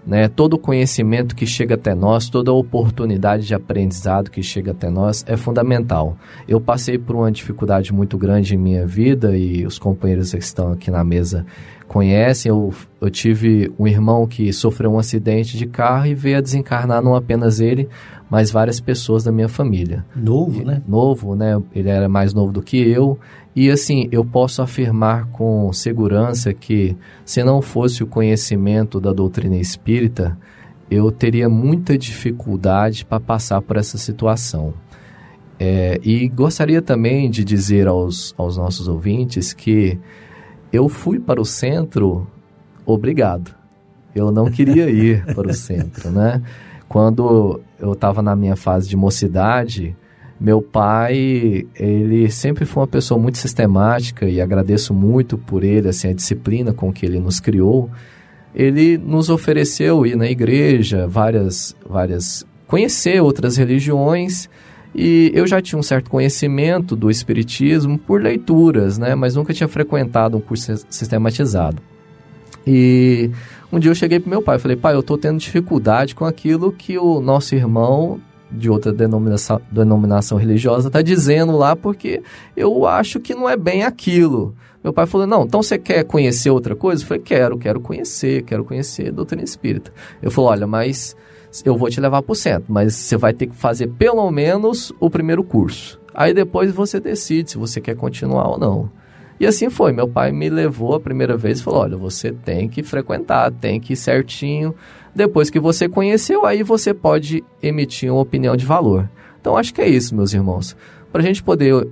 [0.05, 0.27] Né?
[0.27, 5.23] Todo o conhecimento que chega até nós, toda oportunidade de aprendizado que chega até nós
[5.27, 6.17] é fundamental.
[6.47, 10.71] Eu passei por uma dificuldade muito grande em minha vida e os companheiros que estão
[10.71, 11.45] aqui na mesa
[11.87, 12.49] conhecem.
[12.49, 17.01] Eu, eu tive um irmão que sofreu um acidente de carro e veio a desencarnar
[17.01, 17.87] não apenas ele,
[18.29, 20.05] mas várias pessoas da minha família.
[20.15, 20.81] Novo, né?
[20.87, 21.61] Novo, né?
[21.75, 23.19] Ele era mais novo do que eu.
[23.55, 26.95] E assim, eu posso afirmar com segurança que
[27.25, 30.37] se não fosse o conhecimento da doutrina espírita,
[30.89, 34.73] eu teria muita dificuldade para passar por essa situação.
[35.59, 39.99] É, e gostaria também de dizer aos, aos nossos ouvintes que
[40.71, 42.27] eu fui para o centro
[42.85, 43.53] obrigado.
[44.15, 46.41] Eu não queria ir para o centro, né?
[46.87, 49.95] Quando eu estava na minha fase de mocidade,
[50.41, 56.09] meu pai, ele sempre foi uma pessoa muito sistemática e agradeço muito por ele, assim,
[56.09, 57.91] a disciplina com que ele nos criou.
[58.53, 64.49] Ele nos ofereceu ir na igreja, várias, várias, conhecer outras religiões
[64.95, 69.13] e eu já tinha um certo conhecimento do espiritismo por leituras, né?
[69.13, 71.81] Mas nunca tinha frequentado um curso sistematizado.
[72.65, 73.29] E
[73.71, 76.25] um dia eu cheguei pro meu pai e falei: "Pai, eu estou tendo dificuldade com
[76.25, 78.19] aquilo que o nosso irmão
[78.51, 82.21] de outra denominação, denominação religiosa está dizendo lá porque
[82.55, 84.55] eu acho que não é bem aquilo.
[84.83, 87.03] Meu pai falou: Não, então você quer conhecer outra coisa?
[87.03, 89.91] Eu falei: Quero, quero conhecer, quero conhecer doutrina espírita.
[90.21, 91.15] Eu falei: Olha, mas
[91.63, 94.91] eu vou te levar para o centro, mas você vai ter que fazer pelo menos
[94.99, 95.99] o primeiro curso.
[96.13, 98.89] Aí depois você decide se você quer continuar ou não.
[99.39, 99.91] E assim foi.
[99.91, 103.79] Meu pai me levou a primeira vez e falou: Olha, você tem que frequentar, tem
[103.79, 104.75] que ir certinho.
[105.15, 109.09] Depois que você conheceu, aí você pode emitir uma opinião de valor.
[109.39, 110.75] Então acho que é isso, meus irmãos.
[111.11, 111.87] Para a gente poder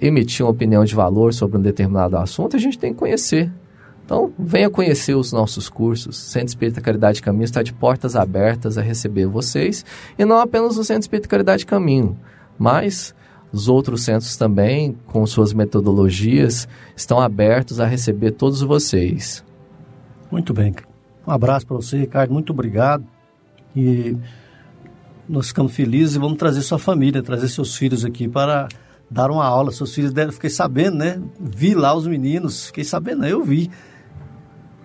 [0.00, 3.50] emitir uma opinião de valor sobre um determinado assunto, a gente tem que conhecer.
[4.04, 6.16] Então, venha conhecer os nossos cursos.
[6.18, 9.84] Centro Espírita Caridade Caminho está de portas abertas a receber vocês.
[10.18, 12.18] E não apenas o Centro Espírita Caridade Caminho,
[12.58, 13.14] mas
[13.52, 16.66] os outros centros também, com suas metodologias,
[16.96, 19.44] estão abertos a receber todos vocês.
[20.30, 20.74] Muito bem.
[21.26, 22.32] Um abraço para você, Ricardo.
[22.32, 23.04] Muito obrigado.
[23.74, 24.16] E
[25.28, 28.68] nós ficamos felizes e vamos trazer sua família, trazer seus filhos aqui para
[29.10, 29.70] dar uma aula.
[29.70, 31.20] Seus filhos devem, fiquei sabendo, né?
[31.40, 33.32] Vi lá os meninos, fiquei sabendo, né?
[33.32, 33.70] eu vi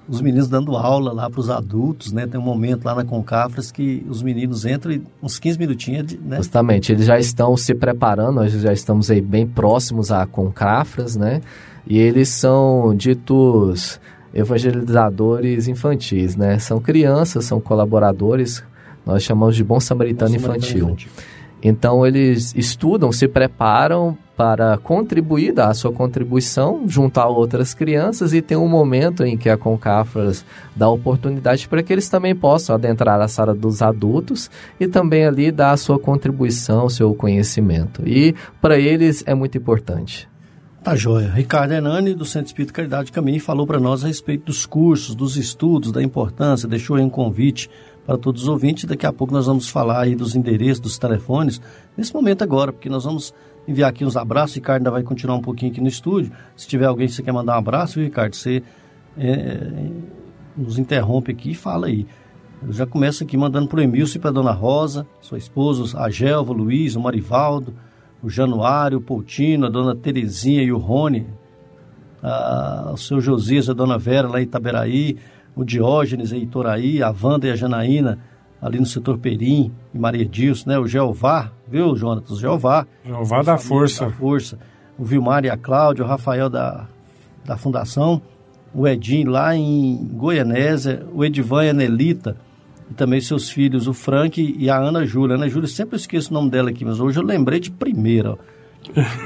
[0.08, 2.26] os meninos dando aula lá para os adultos, né?
[2.26, 6.38] Tem um momento lá na Concafras que os meninos entram e uns 15 minutinhos, né?
[6.38, 11.42] Justamente, eles já estão se preparando, nós já estamos aí bem próximos à Concafras, né?
[11.86, 14.00] E eles são ditos
[14.38, 16.60] evangelizadores infantis, né?
[16.60, 18.64] São crianças, são colaboradores,
[19.04, 20.86] nós chamamos de bom samaritano, bom samaritano infantil.
[20.86, 21.12] infantil.
[21.62, 28.32] Então eles estudam, se preparam para contribuir, dar a sua contribuição junto a outras crianças
[28.32, 32.76] e tem um momento em que a Concafras dá oportunidade para que eles também possam
[32.76, 38.08] adentrar a sala dos adultos e também ali dar a sua contribuição, seu conhecimento.
[38.08, 40.30] E para eles é muito importante.
[40.88, 41.30] Tá joia.
[41.30, 45.36] Ricardo Hernani, do Centro Espírito Caridade Caminho, falou para nós a respeito dos cursos, dos
[45.36, 47.70] estudos, da importância, deixou aí um convite
[48.06, 48.86] para todos os ouvintes.
[48.86, 51.60] Daqui a pouco nós vamos falar aí dos endereços, dos telefones,
[51.98, 53.34] nesse momento agora, porque nós vamos
[53.68, 54.56] enviar aqui uns abraços.
[54.56, 56.32] Ricardo ainda vai continuar um pouquinho aqui no estúdio.
[56.56, 58.64] Se tiver alguém que você quer mandar um abraço, Ricardo, você
[59.18, 59.92] é, é,
[60.56, 62.08] nos interrompe aqui e fala aí.
[62.66, 66.00] Eu já começo aqui mandando para o Emilson e para a Dona Rosa, sua esposa,
[66.00, 67.74] a Gelva, o Luiz, o Marivaldo,
[68.22, 71.28] o Januário, o Poutino, a Dona Terezinha e o Rony,
[72.22, 75.18] a, o seu Josias, a Dona Vera lá em Itaberaí,
[75.56, 78.20] o Diógenes em Itoraí, a Wanda e a Janaína,
[78.62, 80.80] ali no setor Perim e Maria Dilson, né?
[80.80, 82.32] O Jeová, viu, Jonatas?
[82.32, 82.86] O Jeová.
[83.06, 84.06] Jeová da Força.
[84.06, 84.60] Da Força.
[84.98, 86.88] O Vilmar e a Cláudia, o Rafael da,
[87.46, 88.22] da Fundação,
[88.74, 92.36] o Edinho lá em Goianésia, o Edivan e a Nelita,
[92.90, 95.36] e também seus filhos, o Frank e a Ana Júlia.
[95.36, 98.38] Ana Júlia, sempre esqueço o nome dela aqui, mas hoje eu lembrei de primeira.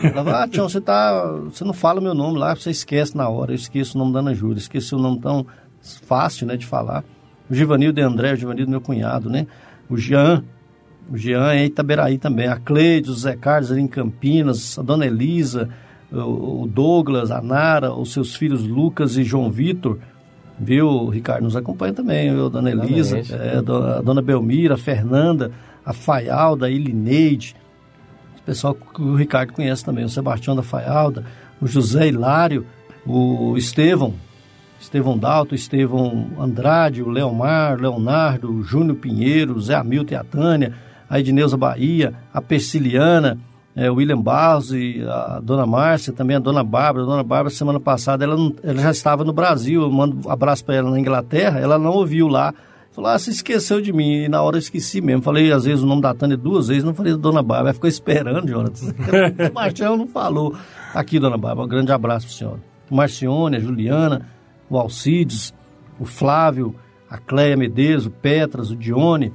[0.03, 3.29] Ela fala, ah, Tião, você, tá, você não fala meu nome lá, você esquece na
[3.29, 3.51] hora.
[3.51, 5.45] Eu esqueço o nome da Ana Júlia, esqueci o nome tão
[5.81, 7.03] fácil né, de falar
[7.51, 9.45] o Givanildo de André, o Givanildo meu cunhado, né?
[9.89, 10.41] O Jean,
[11.11, 15.05] o Jean é Itaberaí também, a Cleide, o Zé Carlos ali em Campinas, a Dona
[15.05, 15.67] Elisa,
[16.09, 19.99] o Douglas, a Nara, os seus filhos Lucas e João Vitor,
[20.61, 21.07] viu?
[21.07, 22.49] Ricardo nos acompanha também, viu?
[22.49, 25.51] Dona Elisa, é, a Dona Belmira, a Fernanda,
[25.83, 27.55] a Faialda, a Ilineide,
[28.39, 31.25] o pessoal que o Ricardo conhece também, o Sebastião da Faialda,
[31.59, 32.65] o José Hilário,
[33.05, 34.13] o Estevão,
[34.79, 40.23] Estevão Dalto, Estevão Andrade, o Leomar, Leonardo, o Júnior Pinheiro, o Zé Hamilton e a
[40.23, 40.73] Tânia,
[41.09, 43.37] a Edneuza Bahia, a Persiliana,
[43.75, 47.05] é, o William Barros e a Dona Márcia, também a Dona Bárbara.
[47.05, 50.31] A Dona Bárbara, semana passada, ela, não, ela já estava no Brasil, eu mando um
[50.31, 52.53] abraço para ela na Inglaterra, ela não ouviu lá.
[52.91, 54.23] Falou, ah, você esqueceu de mim.
[54.23, 55.21] E na hora eu esqueci mesmo.
[55.21, 57.69] Falei, às vezes, o nome da Tânia duas vezes, não falei da Dona Bárbara.
[57.69, 58.87] Ela ficou esperando, Jonathan.
[59.49, 60.53] o Marcelo não falou.
[60.93, 62.59] Aqui, Dona Bárbara, um grande abraço para a senhora.
[62.89, 64.27] Marcione, a Juliana,
[64.69, 65.53] o Alcides,
[65.97, 66.75] o Flávio,
[67.09, 69.31] a Cleia Medeiros, o Petras, o Dione,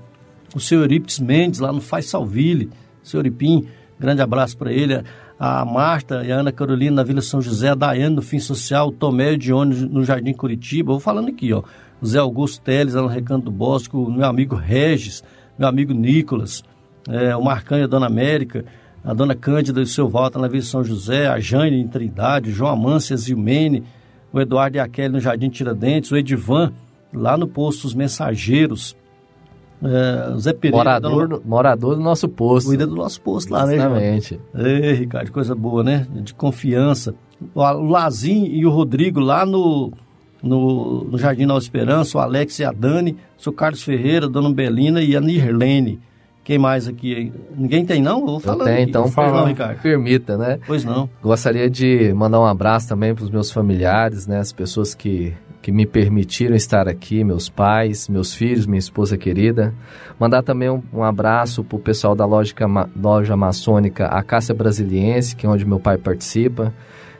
[0.54, 2.70] o seu Eurípides Mendes lá no Faz Salville,
[3.02, 3.66] o seu Euripim,
[3.98, 5.02] grande abraço para ele,
[5.38, 8.88] a Marta e a Ana Carolina na Vila São José, a Daiane no Fim Social,
[8.88, 11.62] o Tomé e Dione no Jardim Curitiba, vou falando aqui, ó,
[12.00, 15.22] o Zé Augusto Teles lá no Recanto do Bosque, o meu amigo Regis,
[15.58, 16.62] meu amigo Nicolas,
[17.08, 18.64] é, o Marcanha, a Dona América,
[19.04, 22.50] a Dona Cândida e o seu Walter na Vila São José, a Jane em Trindade,
[22.50, 23.84] João Amância Zilmene,
[24.32, 26.72] o Eduardo e a Kelly no Jardim Tiradentes, o Edivan
[27.12, 28.96] lá no posto Os Mensageiros,
[29.82, 30.76] é, Zé Pereira.
[30.76, 31.42] Morador, dona...
[31.44, 32.68] morador do nosso posto.
[32.68, 34.34] Cuida do nosso posto lá, Exatamente.
[34.34, 34.40] né?
[34.54, 34.86] Exatamente.
[34.86, 36.06] Ei, Ricardo, coisa boa, né?
[36.10, 37.14] De confiança.
[37.54, 39.92] O Lazinho e o Rodrigo lá no,
[40.42, 44.28] no, no Jardim Nova Esperança, o Alex e a Dani, o seu Carlos Ferreira, a
[44.28, 46.00] Dona Belina e a Nirlene.
[46.46, 47.32] Quem mais aqui?
[47.56, 48.24] Ninguém tem, não?
[48.24, 49.82] Eu tenho, então fala, não, Ricardo.
[49.82, 50.60] permita, né?
[50.64, 51.10] Pois não.
[51.20, 54.38] Gostaria de mandar um abraço também para os meus familiares, né?
[54.38, 59.74] As pessoas que que me permitiram estar aqui, meus pais, meus filhos, minha esposa querida.
[60.16, 62.54] Mandar também um, um abraço para o pessoal da loja,
[62.96, 66.72] loja maçônica Acácia Brasiliense, que é onde meu pai participa.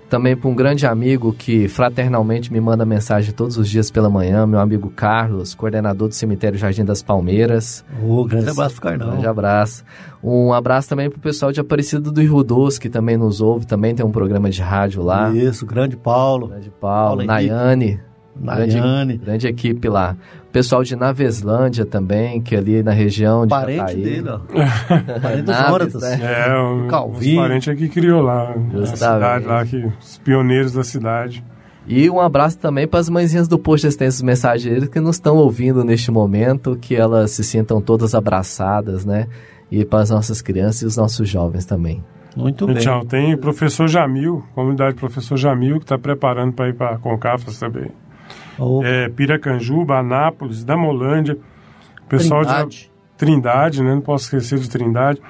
[0.09, 4.47] Também para um grande amigo que fraternalmente me manda mensagem todos os dias pela manhã,
[4.47, 7.85] meu amigo Carlos, coordenador do cemitério Jardim das Palmeiras.
[8.03, 9.11] Oh, grande abraço pro Carnal.
[9.11, 9.85] Grande abraço.
[10.23, 13.67] Um abraço também para o pessoal de Aparecido do Rio Doce, que também nos ouve,
[13.67, 15.31] também tem um programa de rádio lá.
[15.31, 16.49] Isso, grande Paulo.
[16.49, 18.01] Grande Paulo, Paulo Nayane.
[18.41, 20.17] Grande, grande equipe lá.
[20.53, 24.03] Pessoal de Naveslândia também, que é ali na região de Parente Jataí.
[24.03, 24.39] dele, ó.
[25.21, 26.03] Parente dos Jonatas.
[26.03, 26.21] Né?
[26.23, 27.41] É, o Calvinho.
[27.41, 28.55] parente aqui criou lá.
[28.83, 31.45] A cidade lá, que, os pioneiros da cidade.
[31.87, 35.85] E um abraço também para as mãezinhas do Posto Extensos Mensageiros que nos estão ouvindo
[35.85, 39.27] neste momento, que elas se sintam todas abraçadas, né?
[39.71, 42.03] E para as nossas crianças e os nossos jovens também.
[42.35, 42.77] Muito bem.
[42.77, 43.05] Tchau.
[43.05, 47.91] Tem o professor Jamil, comunidade professor Jamil, que está preparando para ir para Concafas também
[48.85, 51.37] é, Piracanjuba, Anápolis, Damolândia,
[52.09, 52.71] pessoal Trindade.
[52.71, 53.95] de Trindade, né?
[53.95, 55.21] Não posso esquecer de Trindade.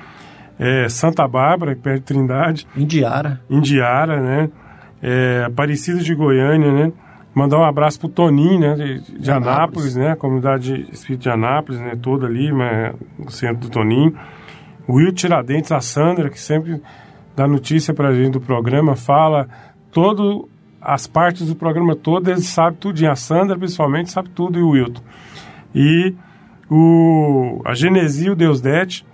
[0.58, 2.66] É, Santa Bárbara, perto de Trindade.
[2.76, 3.40] Indiara.
[3.48, 4.50] Indiara, né?
[5.02, 6.92] É, Aparecida de Goiânia, né?
[7.34, 8.74] Mandar um abraço pro Toninho, né?
[8.74, 9.56] De, de Anápolis.
[9.56, 10.12] Anápolis, né?
[10.12, 11.92] A comunidade Espírito de Anápolis, né?
[12.00, 14.16] Toda ali, mas, no centro do Toninho.
[14.88, 16.80] O Will Tiradentes, a Sandra, que sempre
[17.36, 19.48] dá notícia pra gente do programa, fala
[19.92, 20.48] todo
[20.86, 23.04] as partes do programa todo, eles sabem tudo.
[23.08, 25.02] A Sandra, principalmente, sabe tudo, e o Wilton.
[25.74, 26.14] E
[26.70, 29.04] o, a Genesia, o Deus Dete,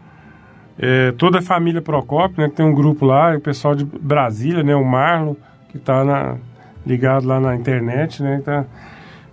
[0.78, 4.62] é, toda a família Procópio, né, que tem um grupo lá, o pessoal de Brasília,
[4.62, 5.34] né, o Marlon,
[5.70, 6.36] que está
[6.84, 8.66] ligado lá na internet, né, tá,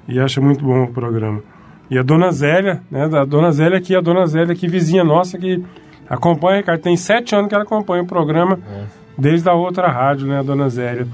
[0.08, 1.44] e acha muito bom o programa.
[1.92, 5.38] E a Dona Zélia, né, da Dona Zélia aqui, a Dona Zélia aqui, vizinha nossa,
[5.38, 5.62] que
[6.10, 8.84] acompanha, Ricardo, tem sete anos que ela acompanha o programa, é.
[9.18, 11.06] desde a outra rádio, né, a Dona Zélia.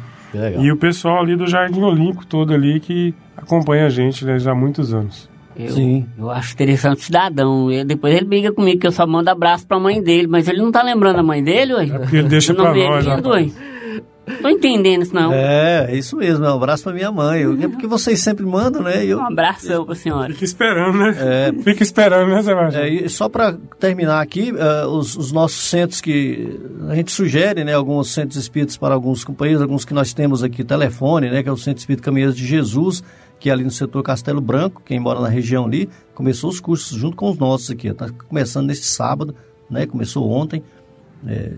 [0.59, 4.51] E o pessoal ali do Jardim Olímpico todo ali que acompanha a gente né, já
[4.51, 5.30] há muitos anos.
[5.57, 6.05] Eu, Sim.
[6.17, 7.71] eu acho interessante o cidadão.
[7.71, 10.61] E depois ele briga comigo que eu só mando abraço pra mãe dele, mas ele
[10.61, 11.86] não tá lembrando a mãe dele, ué?
[11.86, 13.30] É porque ele deixa pra nós, lindo,
[14.41, 15.32] Tô entendendo isso, não.
[15.32, 16.45] É, é isso mesmo.
[16.45, 17.43] Um abraço pra minha mãe.
[17.43, 19.05] É porque vocês sempre mandam, né?
[19.05, 19.19] Eu...
[19.19, 20.34] Um abraço pra senhora.
[20.34, 21.15] Fica esperando, né?
[21.19, 21.63] É...
[21.63, 22.84] Fica esperando, né, Sebastião?
[22.84, 26.59] É, e só para terminar aqui, uh, os, os, nossos centros que
[26.89, 27.73] a gente sugere, né?
[27.73, 31.43] Alguns centros espíritas para alguns companheiros, alguns que nós temos aqui, telefone, né?
[31.43, 33.03] Que é o Centro Espírita Caminheiros de Jesus,
[33.39, 36.97] que é ali no setor Castelo Branco, quem mora na região ali, começou os cursos
[36.97, 37.89] junto com os nossos aqui.
[37.89, 39.36] Está começando neste sábado,
[39.69, 39.86] né?
[39.86, 40.63] Começou ontem.
[41.28, 41.51] É,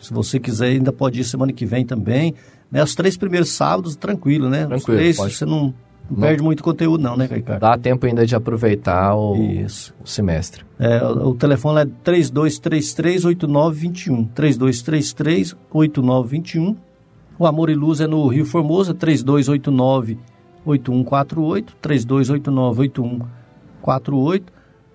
[0.00, 2.34] se você quiser, ainda pode ir semana que vem também.
[2.70, 2.82] Né?
[2.82, 4.66] Os três primeiros sábados, tranquilo, né?
[4.66, 5.34] Tranquilo, Os três, pode.
[5.34, 5.74] você não,
[6.10, 7.60] não, perde muito conteúdo não, né, Ricardo?
[7.60, 10.64] Dá tempo ainda de aproveitar o, o semestre.
[10.78, 14.30] É, o, o, telefone é 3233-8921.
[14.34, 16.74] 3233-8921.
[17.38, 21.66] O Amor e Luz é no Rio Formosa, 3289-8148.
[21.82, 24.42] 3289-8148.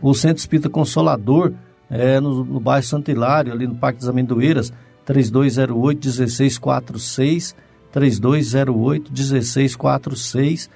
[0.00, 1.52] O Centro Espírita Consolador,
[1.90, 4.72] é no, no bairro Santo Hilário, ali no Parque das Amendoeiras,
[5.06, 7.54] 3208-1646.
[7.94, 10.70] 3208-1646.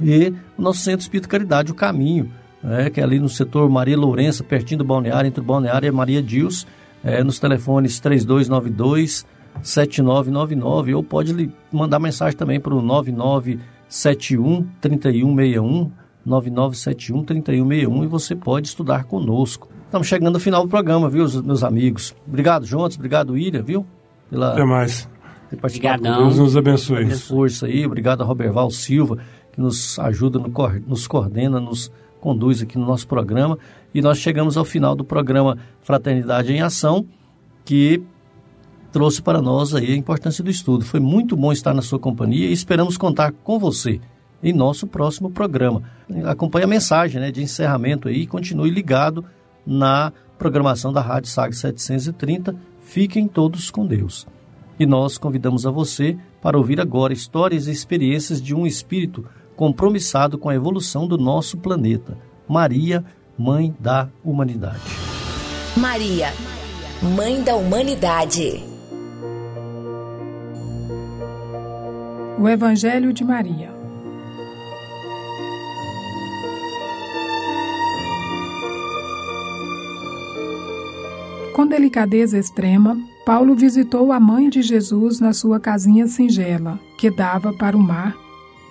[0.00, 2.32] E o nosso Centro Espírita Caridade, o Caminho,
[2.64, 5.90] é, que é ali no setor Maria Lourença, pertinho do balneário, entre o balneário e
[5.90, 6.66] Maria Dils,
[7.02, 9.26] é, nos telefones 3292
[9.62, 15.92] 7999 ou pode mandar mensagem também para o 9971 3161
[16.24, 19.68] 9971 3161 e você pode estudar conosco.
[19.84, 22.16] Estamos chegando ao final do programa, viu, meus amigos?
[22.26, 23.86] Obrigado, Juntos, obrigado, Ilha, viu?
[24.28, 25.08] Pela, Até mais.
[25.52, 26.24] Obrigadão.
[26.24, 27.14] Deus nos abençoe.
[27.14, 29.18] Força aí, obrigado a Roberval Silva,
[29.52, 30.40] que nos ajuda,
[30.86, 31.92] nos coordena, nos
[32.24, 33.58] conduz aqui no nosso programa.
[33.92, 37.04] E nós chegamos ao final do programa Fraternidade em Ação,
[37.66, 38.02] que
[38.90, 40.86] trouxe para nós aí a importância do estudo.
[40.86, 44.00] Foi muito bom estar na sua companhia e esperamos contar com você
[44.42, 45.82] em nosso próximo programa.
[46.24, 49.22] Acompanhe a mensagem né, de encerramento aí e continue ligado
[49.66, 52.56] na programação da Rádio SAG 730.
[52.80, 54.26] Fiquem todos com Deus.
[54.80, 59.26] E nós convidamos a você para ouvir agora histórias e experiências de um espírito
[59.56, 62.18] compromissado com a evolução do nosso planeta.
[62.48, 63.04] Maria,
[63.36, 64.80] Mãe da Humanidade.
[65.76, 66.28] Maria,
[67.16, 68.62] Mãe da Humanidade.
[72.38, 73.74] O Evangelho de Maria.
[81.54, 87.52] Com delicadeza extrema, Paulo visitou a mãe de Jesus na sua casinha singela, que dava
[87.52, 88.23] para o mar.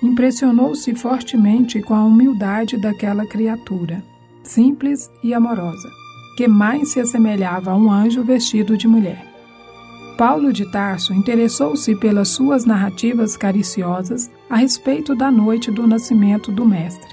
[0.03, 4.03] Impressionou-se fortemente com a humildade daquela criatura,
[4.43, 5.89] simples e amorosa,
[6.35, 9.25] que mais se assemelhava a um anjo vestido de mulher.
[10.17, 16.65] Paulo de Tarso interessou-se pelas suas narrativas cariciosas a respeito da noite do nascimento do
[16.65, 17.12] Mestre.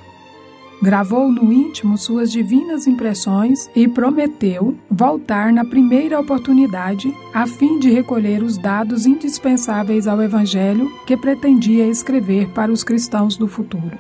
[0.82, 7.90] Gravou no íntimo suas divinas impressões e prometeu voltar na primeira oportunidade a fim de
[7.90, 13.98] recolher os dados indispensáveis ao Evangelho que pretendia escrever para os cristãos do futuro.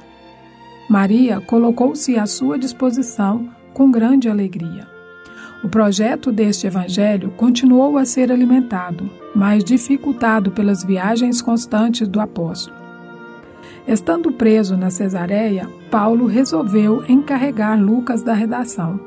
[0.88, 4.88] Maria colocou-se à sua disposição com grande alegria.
[5.62, 12.79] O projeto deste evangelho continuou a ser alimentado, mas dificultado pelas viagens constantes do apóstolo.
[13.90, 19.00] Estando preso na Cesareia, Paulo resolveu encarregar Lucas da redação.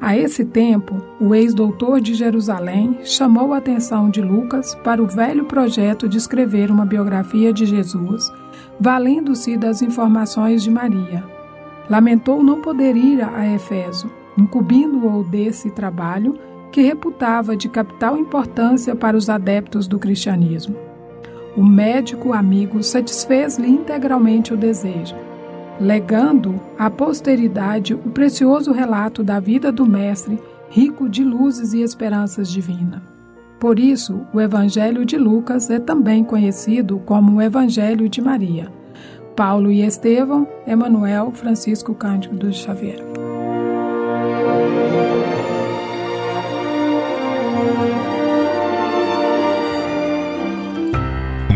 [0.00, 5.46] A esse tempo, o ex-doutor de Jerusalém chamou a atenção de Lucas para o velho
[5.46, 8.32] projeto de escrever uma biografia de Jesus,
[8.78, 11.24] valendo-se das informações de Maria.
[11.90, 14.08] Lamentou não poder ir a Efeso,
[14.38, 16.38] incumbindo-o desse trabalho
[16.70, 20.87] que reputava de capital importância para os adeptos do cristianismo.
[21.58, 25.16] O médico amigo satisfez-lhe integralmente o desejo,
[25.80, 30.38] legando à posteridade o precioso relato da vida do Mestre,
[30.70, 33.02] rico de luzes e esperanças divinas.
[33.58, 38.68] Por isso, o Evangelho de Lucas é também conhecido como o Evangelho de Maria.
[39.34, 43.02] Paulo e Estevão, Emanuel Francisco Cândido do Xavier.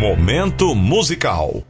[0.03, 1.62] Momento musical.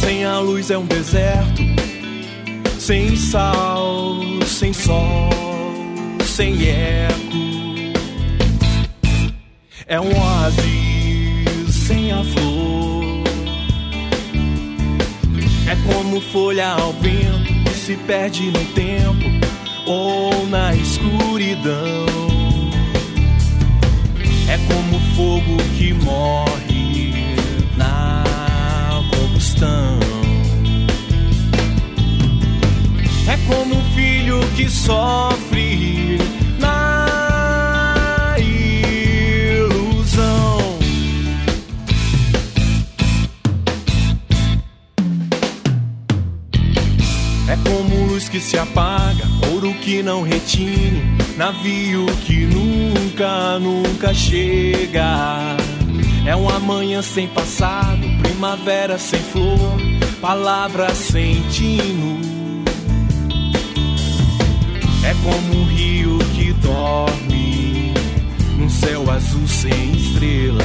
[0.00, 1.62] Sem a luz é um deserto,
[2.78, 5.30] sem sal, sem sol,
[6.24, 7.45] sem eco.
[9.88, 13.22] É um oásis sem a flor.
[15.68, 19.46] É como folha ao vento que se perde no tempo
[19.86, 22.06] ou na escuridão.
[24.48, 27.36] É como fogo que morre
[27.76, 28.24] na
[29.08, 30.00] combustão.
[33.28, 36.18] É como filho que sofre
[48.36, 55.56] que se apaga, ouro que não retine, navio que nunca, nunca chega.
[56.26, 59.80] É um amanhã sem passado, primavera sem flor,
[60.20, 62.20] palavra sem tino.
[65.02, 67.94] É como um rio que dorme
[68.58, 70.62] num céu azul sem estrela.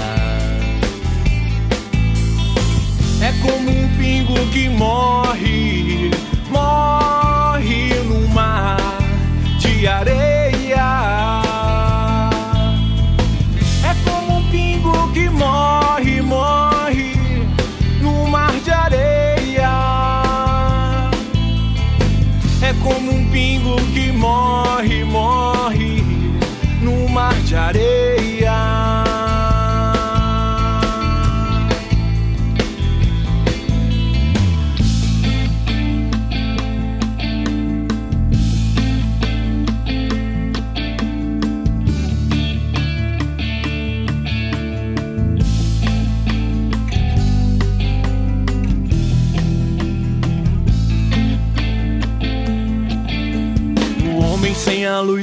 [3.22, 6.12] É como um pingo que morre,
[6.50, 7.31] morre
[8.06, 8.78] no mar
[9.60, 10.41] de areia.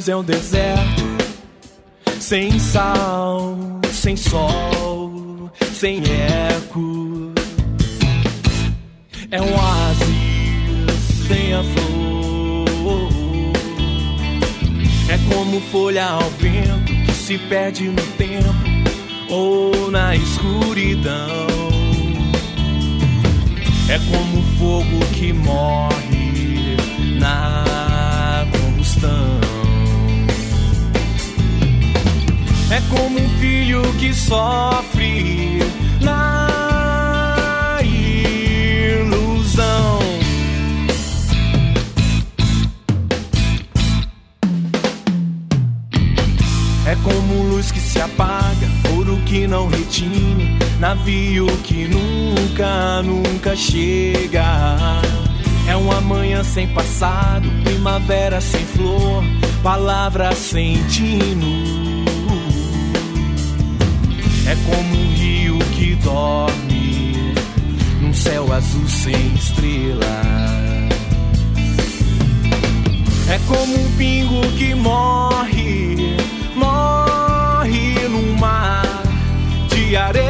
[0.09, 1.05] É um deserto,
[2.19, 3.59] sem sal,
[3.93, 6.03] sem sol, sem
[6.49, 7.33] eco.
[9.31, 10.09] É um oásis
[11.27, 13.09] sem a flor.
[15.11, 18.55] É como folha ao vento que se perde no tempo
[19.29, 21.47] ou na escuridão.
[23.91, 26.77] É como fogo que morre
[27.19, 27.68] na
[32.71, 35.59] É como um filho que sofre
[36.03, 37.79] na
[38.93, 39.99] ilusão.
[46.87, 54.45] É como luz que se apaga, ouro que não retine, navio que nunca, nunca chega.
[55.67, 59.25] É uma manhã sem passado, primavera sem flor,
[59.63, 61.88] palavra sem tino.
[64.51, 67.35] É como um rio que dorme
[68.01, 70.09] num céu azul sem estrelas.
[73.29, 76.17] É como um pingo que morre,
[76.57, 79.03] morre no mar
[79.69, 80.28] de areia.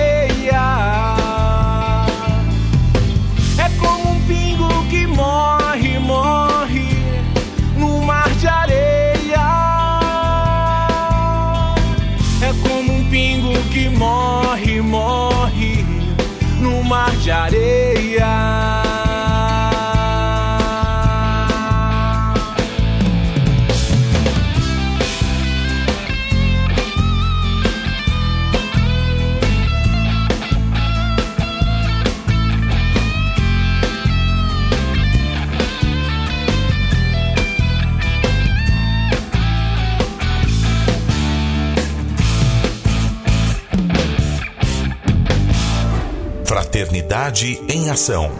[47.69, 48.31] Em Ação.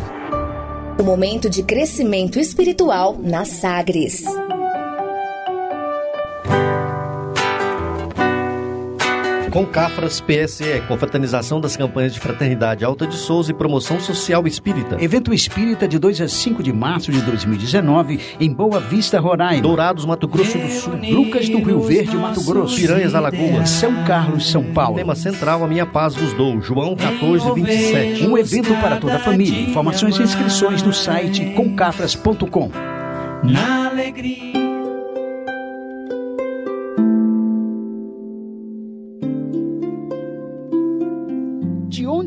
[0.99, 4.25] O momento de crescimento espiritual na Sagres.
[9.51, 15.03] Com Cafras PSE, confraternização das campanhas de Fraternidade Alta de Souza e Promoção Social Espírita.
[15.03, 19.63] Evento Espírita de 2 a 5 de março de 2019 em Boa Vista, Roraima.
[19.63, 20.99] Dourados, Mato Grosso do Sul.
[21.11, 22.77] Lucas do Rio Verde, Mato Grosso.
[22.77, 23.71] Piranhas, Alagoas.
[23.71, 24.97] São Carlos, São Paulo.
[24.97, 26.61] Tema central, a minha paz vos dou.
[26.61, 28.27] João 14, 27.
[28.27, 29.63] Um evento para toda a família.
[29.63, 32.71] Informações e inscrições no site concafras.com.
[33.43, 34.58] Na alegria.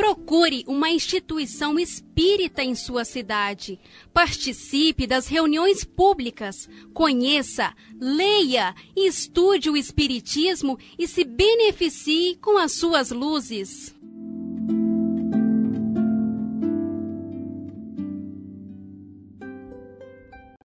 [0.00, 3.78] Procure uma instituição espírita em sua cidade.
[4.14, 6.66] Participe das reuniões públicas.
[6.94, 13.94] Conheça, leia e estude o Espiritismo e se beneficie com as suas luzes.